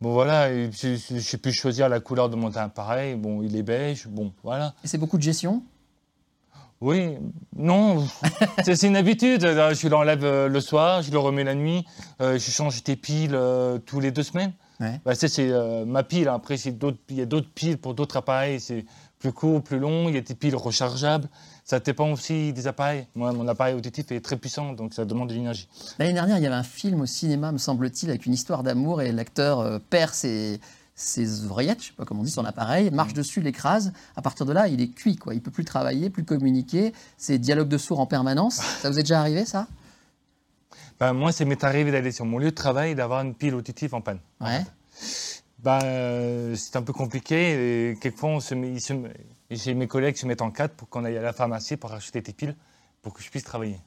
bon, 0.00 0.14
voilà, 0.14 0.48
j'ai 0.72 1.38
pu 1.38 1.52
choisir 1.52 1.88
la 1.88 2.00
couleur 2.00 2.28
de 2.28 2.34
mon 2.34 2.50
appareil. 2.56 3.14
Bon, 3.14 3.40
il 3.40 3.54
est 3.54 3.62
beige. 3.62 4.08
Bon, 4.08 4.32
voilà. 4.42 4.74
Et 4.82 4.88
c'est 4.88 4.98
beaucoup 4.98 5.16
de 5.16 5.22
gestion? 5.22 5.62
Oui, 6.82 7.16
non, 7.56 8.04
c'est 8.64 8.82
une 8.82 8.96
habitude. 8.96 9.44
Euh, 9.44 9.72
je 9.72 9.86
l'enlève 9.86 10.24
euh, 10.24 10.48
le 10.48 10.60
soir, 10.60 11.00
je 11.02 11.12
le 11.12 11.18
remets 11.18 11.44
la 11.44 11.54
nuit, 11.54 11.86
euh, 12.20 12.40
je 12.40 12.50
change 12.50 12.82
tes 12.82 12.96
piles 12.96 13.38
tous 13.86 14.00
les 14.00 14.10
deux 14.10 14.24
semaines. 14.24 14.52
Bah, 15.04 15.14
c'est 15.14 15.48
ma 15.86 16.02
pile. 16.02 16.26
Après, 16.26 16.56
il 16.56 16.76
y 17.10 17.20
a 17.20 17.24
d'autres 17.24 17.50
piles 17.54 17.78
pour 17.78 17.94
d'autres 17.94 18.16
appareils. 18.16 18.58
C'est 18.58 18.84
plus 19.20 19.32
court, 19.32 19.62
plus 19.62 19.78
long. 19.78 20.08
Il 20.08 20.16
y 20.16 20.18
a 20.18 20.22
des 20.22 20.34
piles 20.34 20.56
rechargeables. 20.56 21.28
Ça 21.62 21.78
dépend 21.78 22.10
aussi 22.10 22.52
des 22.52 22.66
appareils. 22.66 23.06
Moi, 23.14 23.32
mon 23.32 23.46
appareil 23.46 23.76
auditif 23.76 24.10
est 24.10 24.18
très 24.18 24.36
puissant, 24.36 24.72
donc 24.72 24.92
ça 24.92 25.04
demande 25.04 25.28
de 25.28 25.34
l'énergie. 25.34 25.68
L'année 26.00 26.14
dernière, 26.14 26.38
il 26.38 26.42
y 26.42 26.46
avait 26.46 26.56
un 26.56 26.64
film 26.64 27.02
au 27.02 27.06
cinéma, 27.06 27.52
me 27.52 27.58
semble-t-il, 27.58 28.10
avec 28.10 28.26
une 28.26 28.32
histoire 28.32 28.64
d'amour 28.64 29.02
et 29.02 29.12
l'acteur 29.12 29.80
perd 29.88 30.12
ses 30.14 30.58
ses 31.02 31.46
oreillettes, 31.46 31.82
je 31.82 31.86
sais 31.88 31.92
pas 31.94 32.04
comment 32.04 32.20
on 32.20 32.24
dit, 32.24 32.30
son 32.30 32.44
appareil, 32.44 32.90
marche 32.90 33.12
dessus, 33.12 33.40
l'écrase. 33.40 33.92
À 34.16 34.22
partir 34.22 34.46
de 34.46 34.52
là, 34.52 34.68
il 34.68 34.80
est 34.80 34.88
cuit, 34.90 35.16
quoi. 35.16 35.34
Il 35.34 35.42
peut 35.42 35.50
plus 35.50 35.64
travailler, 35.64 36.10
plus 36.10 36.24
communiquer. 36.24 36.92
C'est 37.18 37.38
dialogue 37.38 37.68
de 37.68 37.78
sourds 37.78 38.00
en 38.00 38.06
permanence. 38.06 38.56
Ça 38.80 38.90
vous 38.90 38.98
est 38.98 39.02
déjà 39.02 39.20
arrivé, 39.20 39.44
ça? 39.44 39.66
Ben, 41.00 41.12
Moi, 41.12 41.32
ça 41.32 41.44
m'est 41.44 41.64
arrivé 41.64 41.90
d'aller 41.90 42.12
sur 42.12 42.24
mon 42.24 42.38
lieu 42.38 42.50
de 42.50 42.54
travail 42.54 42.92
et 42.92 42.94
d'avoir 42.94 43.22
une 43.22 43.34
pile 43.34 43.54
auditive 43.54 43.94
en 43.94 44.00
panne. 44.00 44.20
Ouais. 44.40 44.64
bah, 45.58 45.80
euh, 45.82 46.54
c'est 46.54 46.76
un 46.76 46.82
peu 46.82 46.92
compliqué. 46.92 47.90
Et 47.90 47.96
quelquefois, 47.98 48.30
on 48.30 48.40
se 48.40 48.54
met- 48.54 48.70
ils 48.72 48.80
se 48.80 48.92
met- 48.92 49.12
j'ai 49.50 49.74
mes 49.74 49.88
collègues 49.88 50.16
se 50.16 50.26
mettent 50.26 50.42
en 50.42 50.50
quatre 50.50 50.74
pour 50.74 50.88
qu'on 50.88 51.04
aille 51.04 51.18
à 51.18 51.22
la 51.22 51.32
pharmacie 51.32 51.76
pour 51.76 51.92
acheter 51.92 52.20
des 52.20 52.32
piles 52.32 52.54
pour 53.02 53.12
que 53.12 53.22
je 53.22 53.28
puisse 53.30 53.42
travailler. 53.42 53.78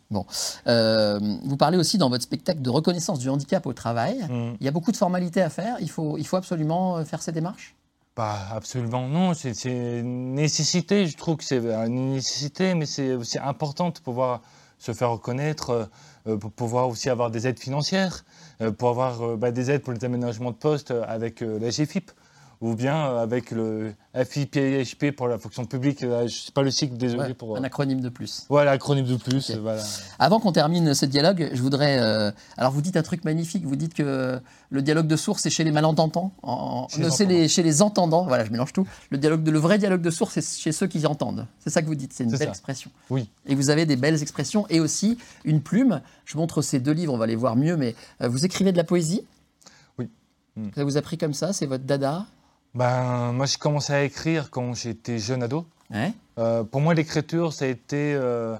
Euh, 0.68 1.20
vous 1.44 1.58
parlez 1.58 1.78
aussi 1.78 1.98
dans 1.98 2.10
votre 2.10 2.24
spectacle 2.24 2.62
de 2.62 2.70
reconnaissance 2.70 3.20
du 3.20 3.30
handicap 3.30 3.66
au 3.66 3.74
travail. 3.74 4.20
Mm. 4.30 4.58
Il 4.60 4.66
y 4.66 4.68
a 4.68 4.72
beaucoup 4.72 4.92
de 4.92 4.98
formalités 4.98 5.42
à 5.42 5.50
faire. 5.50 5.78
Il 5.80 5.90
faut, 5.90 6.18
il 6.18 6.28
faut 6.28 6.36
absolument 6.36 6.98
euh, 6.98 7.06
faire 7.06 7.22
ces 7.22 7.32
démarches? 7.32 7.76
Bah, 8.18 8.38
absolument 8.52 9.08
non, 9.08 9.34
c'est 9.34 9.66
une 9.66 10.36
nécessité, 10.36 11.06
je 11.06 11.18
trouve 11.18 11.38
que 11.38 11.44
c'est 11.44 11.60
une 11.60 12.14
nécessité, 12.14 12.74
mais 12.74 12.86
c'est 12.86 13.14
aussi 13.14 13.38
important 13.40 13.90
de 13.90 14.00
pouvoir 14.00 14.42
se 14.78 14.94
faire 14.94 15.12
reconnaître, 15.12 15.90
euh, 16.28 16.38
pour 16.38 16.52
pouvoir 16.52 16.88
aussi 16.88 17.10
avoir 17.10 17.30
des 17.30 17.46
aides 17.46 17.60
financières, 17.60 18.24
euh, 18.62 18.72
pour 18.72 18.88
avoir 18.88 19.36
bah, 19.38 19.52
des 19.52 19.70
aides 19.70 19.82
pour 19.82 19.92
les 19.92 20.06
aménagements 20.06 20.52
de 20.52 20.56
poste 20.56 20.92
avec 20.92 21.42
la 21.42 21.70
GFIP, 21.70 22.10
ou 22.66 22.76
bien 22.76 22.96
euh, 23.10 23.22
avec 23.24 23.52
le 23.52 23.94
FIPHP 24.16 25.12
pour 25.16 25.28
la 25.28 25.38
fonction 25.38 25.66
publique, 25.66 26.02
là, 26.02 26.26
je 26.26 26.36
sais 26.36 26.52
pas 26.52 26.62
le 26.64 26.72
cycle, 26.72 26.98
désolé 26.98 27.22
Ouais, 27.24 27.34
pour... 27.34 27.56
un 27.58 27.62
euh, 27.62 27.66
acronyme 27.66 28.02
de 28.02 28.10
plus. 28.10 28.46
Voilà, 28.50 28.72
acronyme 28.72 29.06
de 29.06 29.18
plus, 29.18 29.52
voilà. 29.58 29.84
Avant 30.20 30.40
qu'on 30.40 30.52
termine 30.52 30.94
ce 30.94 31.06
dialogue, 31.06 31.50
je 31.54 31.62
voudrais. 31.62 32.00
euh, 32.00 32.32
alors, 32.58 32.72
vous 32.72 32.82
dites 32.82 32.98
un 32.98 33.04
truc 33.04 33.24
magnifique. 33.24 33.66
Vous 33.66 33.76
dites 33.76 33.94
que 33.94 34.40
le 34.70 34.82
dialogue 34.82 35.08
de 35.08 35.16
sourds, 35.16 35.40
c'est 35.40 35.50
chez 35.50 35.64
les 35.64 35.72
malentendants. 35.72 36.32
En, 36.44 36.88
Chez 36.90 37.00
les 37.00 37.06
entendants. 37.08 37.30
les, 37.30 37.48
chez 37.48 37.64
les 37.64 37.82
entendants. 37.82 38.26
Voilà, 38.26 38.46
je 38.46 38.52
mélange 38.52 38.74
tout. 38.74 38.88
Le, 39.10 39.18
dialogue 39.18 39.44
de, 39.44 39.52
le 39.52 39.60
vrai 39.60 39.78
dialogue 39.78 40.02
de 40.02 40.10
sourds, 40.10 40.32
c'est 40.32 40.44
chez 40.46 40.72
ceux 40.72 40.88
qui 40.88 41.06
entendent. 41.06 41.46
C'est 41.60 41.70
ça 41.70 41.82
que 41.82 41.88
vous 41.88 41.96
dites. 41.96 42.14
C'est 42.14 42.24
une 42.24 42.32
belle 42.32 42.40
ça. 42.40 42.46
expression. 42.50 42.90
Oui. 43.10 43.30
Et 43.46 43.54
vous 43.56 43.70
avez 43.70 43.86
des 43.86 43.96
belles 43.96 44.22
expressions 44.22 44.66
et 44.70 44.80
aussi 44.80 45.18
une 45.44 45.62
plume. 45.62 46.02
Je 46.26 46.38
montre 46.38 46.62
ces 46.62 46.80
deux 46.80 46.94
livres, 46.94 47.14
on 47.14 47.18
va 47.18 47.28
les 47.28 47.36
voir 47.36 47.56
mieux, 47.56 47.78
mais 47.78 47.96
euh, 48.22 48.28
vous 48.28 48.46
écrivez 48.46 48.72
de 48.72 48.78
la 48.78 48.84
poésie? 48.84 49.22
Oui. 50.00 50.10
Mm. 50.56 50.70
Ça 50.76 50.84
vous 50.84 50.98
a 50.98 51.02
pris 51.02 51.18
comme 51.18 51.34
ça 51.34 51.54
C'est 51.54 51.66
votre 51.68 51.84
dada? 51.84 52.26
Ben, 52.76 53.32
moi, 53.32 53.46
j'ai 53.46 53.56
commencé 53.58 53.94
à 53.94 54.04
écrire 54.04 54.52
quand 54.52 54.74
j'étais 54.74 55.18
jeune 55.18 55.42
ado. 55.44 55.66
Ouais. 55.90 56.12
Euh, 56.38 56.66
pour 56.66 56.82
moi, 56.82 56.94
l'écriture, 56.94 57.54
ça 57.54 57.64
a 57.64 57.70
été 57.70 58.14
euh, 58.14 58.58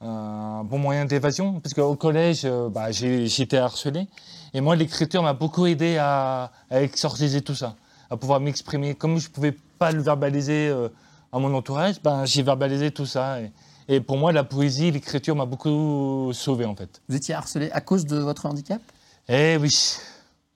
un 0.00 0.64
bon 0.64 0.78
moyen 0.78 1.04
d'évasion, 1.04 1.60
parce 1.60 1.72
qu'au 1.72 1.94
collège, 1.94 2.42
euh, 2.44 2.68
bah, 2.68 2.90
été 2.90 3.56
harcelé. 3.56 4.08
Et 4.52 4.60
moi, 4.60 4.74
l'écriture 4.74 5.22
m'a 5.22 5.32
beaucoup 5.32 5.66
aidé 5.66 5.96
à, 5.96 6.50
à 6.70 6.82
exorciser 6.82 7.40
tout 7.40 7.54
ça, 7.54 7.76
à 8.10 8.16
pouvoir 8.16 8.40
m'exprimer. 8.40 8.96
Comme 8.96 9.18
je 9.18 9.28
ne 9.28 9.32
pouvais 9.32 9.52
pas 9.78 9.92
le 9.92 10.02
verbaliser 10.02 10.68
euh, 10.68 10.88
à 11.30 11.38
mon 11.38 11.54
entourage, 11.54 12.02
ben, 12.02 12.24
j'ai 12.24 12.42
verbalisé 12.42 12.90
tout 12.90 13.06
ça. 13.06 13.40
Et, 13.40 13.52
et 13.86 14.00
pour 14.00 14.16
moi, 14.16 14.32
la 14.32 14.42
poésie, 14.42 14.90
l'écriture 14.90 15.36
m'a 15.36 15.46
beaucoup 15.46 16.32
sauvé, 16.32 16.64
en 16.64 16.74
fait. 16.74 17.00
Vous 17.08 17.14
étiez 17.14 17.34
harcelé 17.34 17.70
à 17.70 17.80
cause 17.80 18.06
de 18.06 18.18
votre 18.18 18.46
handicap? 18.46 18.82
Eh 19.28 19.56
oui. 19.56 19.70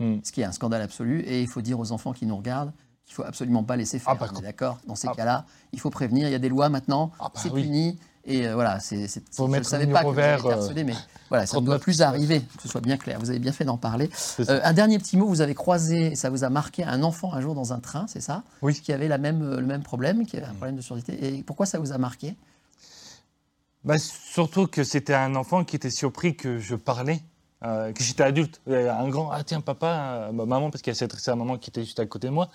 Hmm. 0.01 0.17
Ce 0.25 0.33
qui 0.33 0.41
est 0.41 0.45
un 0.45 0.53
scandale 0.53 0.83
absolu. 0.83 1.21
Et 1.21 1.41
il 1.41 1.49
faut 1.49 1.63
dire 1.63 1.79
aux 1.79 1.93
enfants 1.93 2.13
qui 2.13 2.27
nous 2.27 2.37
regardent 2.37 2.73
qu'il 3.07 3.15
faut 3.15 3.25
absolument 3.25 3.63
pas 3.63 3.77
laisser 3.77 3.99
faire. 3.99 4.13
Ah, 4.13 4.17
bah, 4.17 4.29
On 4.35 4.39
est 4.41 4.43
d'accord 4.43 4.79
Dans 4.87 4.97
ces 4.97 5.09
ah. 5.09 5.15
cas-là, 5.15 5.47
il 5.73 5.81
faut 5.81 5.91
prévenir. 5.91 6.29
Il 6.29 6.33
y 6.33 6.35
a 6.35 6.41
des 6.41 6.49
lois 6.49 6.69
maintenant. 6.69 7.13
Ah, 7.19 7.31
bah, 7.33 7.41
c'est 7.43 7.51
oui. 7.51 7.63
puni. 7.63 7.99
Et 8.29 8.49
euh, 8.49 8.55
voilà, 8.55 8.81
c'est. 8.81 9.07
c'est- 9.07 9.23
je 9.37 9.43
ne 9.45 9.63
savais 9.63 9.87
pas 9.87 10.03
que 10.03 10.09
vous 10.09 10.19
avez 10.19 10.45
euh, 10.45 10.51
harcelé, 10.53 10.83
mais 10.83 10.95
voilà, 11.29 11.47
ça 11.47 11.59
ne 11.59 11.65
doit 11.65 11.77
39. 11.77 11.81
plus 11.81 12.03
arriver, 12.03 12.41
que 12.41 12.63
ce 12.63 12.69
soit 12.69 12.81
bien 12.81 12.97
clair. 12.97 13.21
Vous 13.21 13.31
avez 13.31 13.39
bien 13.39 13.53
fait 13.53 13.65
d'en 13.65 13.77
parler. 13.79 14.11
Euh, 14.41 14.61
un 14.65 14.73
dernier 14.73 14.99
petit 14.99 15.17
mot, 15.17 15.29
vous 15.29 15.43
avez 15.43 15.55
croisé, 15.55 16.07
et 16.09 16.15
ça 16.17 16.29
vous 16.29 16.43
a 16.43 16.51
marqué 16.51 16.83
un 16.83 17.05
enfant 17.05 17.33
un 17.33 17.41
jour 17.41 17.55
dans 17.55 17.73
un 17.73 17.79
train, 17.79 18.07
c'est 18.09 18.21
ça 18.21 18.43
Oui. 18.63 18.75
Qui 18.75 18.93
avait 18.93 19.07
la 19.07 19.19
même, 19.19 19.55
le 19.55 19.67
même 19.67 19.85
problème, 19.85 20.27
qui 20.27 20.37
avait 20.37 20.47
un 20.47 20.55
problème 20.55 20.75
de 20.75 20.81
surdité. 20.81 21.37
Et 21.37 21.45
pourquoi 21.45 21.67
ça 21.67 21.79
vous 21.79 21.93
a 21.93 21.99
marqué? 21.99 22.35
Bah, 23.85 23.99
surtout 23.99 24.67
que 24.67 24.83
c'était 24.83 25.15
un 25.15 25.37
enfant 25.37 25.63
qui 25.63 25.77
était 25.77 25.91
surpris 25.91 26.35
que 26.35 26.59
je 26.59 26.75
parlais, 26.75 27.23
euh, 27.65 27.93
que 27.93 28.03
j'étais 28.03 28.23
adulte. 28.23 28.61
Euh, 28.69 28.93
Un 28.93 29.09
grand, 29.09 29.31
ah 29.31 29.43
tiens, 29.45 29.61
papa, 29.61 30.29
euh, 30.29 30.33
ma 30.33 30.47
maman, 30.47 30.71
parce 30.71 30.83
qu'elle 30.83 30.97
s'est 30.97 31.05
adressée 31.05 31.31
à 31.31 31.37
maman 31.37 31.59
qui 31.59 31.71
était 31.71 31.85
juste 31.85 32.01
à 32.01 32.07
côté 32.07 32.29
de 32.29 32.33
moi. 32.33 32.49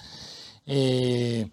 Et, 0.68 1.48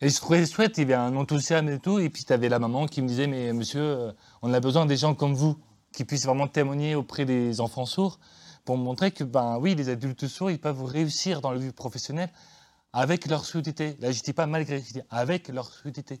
je 0.00 0.16
trouvais 0.16 0.44
chouette, 0.46 0.78
il 0.78 0.80
y 0.82 0.84
avait 0.84 0.94
un 0.94 1.16
enthousiasme 1.16 1.68
et 1.68 1.78
tout. 1.78 1.98
Et 1.98 2.10
puis, 2.10 2.24
tu 2.24 2.32
avais 2.32 2.48
la 2.48 2.58
maman 2.58 2.86
qui 2.86 3.02
me 3.02 3.08
disait, 3.08 3.26
mais 3.26 3.52
monsieur, 3.52 4.12
on 4.42 4.52
a 4.52 4.60
besoin 4.60 4.86
des 4.86 4.96
gens 4.96 5.14
comme 5.14 5.34
vous, 5.34 5.56
qui 5.92 6.04
puissent 6.04 6.26
vraiment 6.26 6.48
témoigner 6.48 6.94
auprès 6.94 7.24
des 7.24 7.60
enfants 7.60 7.86
sourds, 7.86 8.18
pour 8.64 8.76
montrer 8.76 9.12
que, 9.12 9.24
ben 9.24 9.58
oui, 9.60 9.74
les 9.74 9.88
adultes 9.88 10.26
sourds, 10.26 10.50
ils 10.50 10.60
peuvent 10.60 10.84
réussir 10.84 11.40
dans 11.40 11.52
le 11.52 11.58
vie 11.58 11.72
professionnelle 11.72 12.30
avec 12.92 13.26
leur 13.26 13.44
surdité. 13.44 13.96
Là, 14.00 14.12
je 14.12 14.22
dis 14.22 14.32
pas 14.32 14.46
malgré, 14.46 14.80
je 14.80 14.92
dis 14.94 15.02
avec 15.10 15.48
leur 15.48 15.72
surdité. 15.72 16.20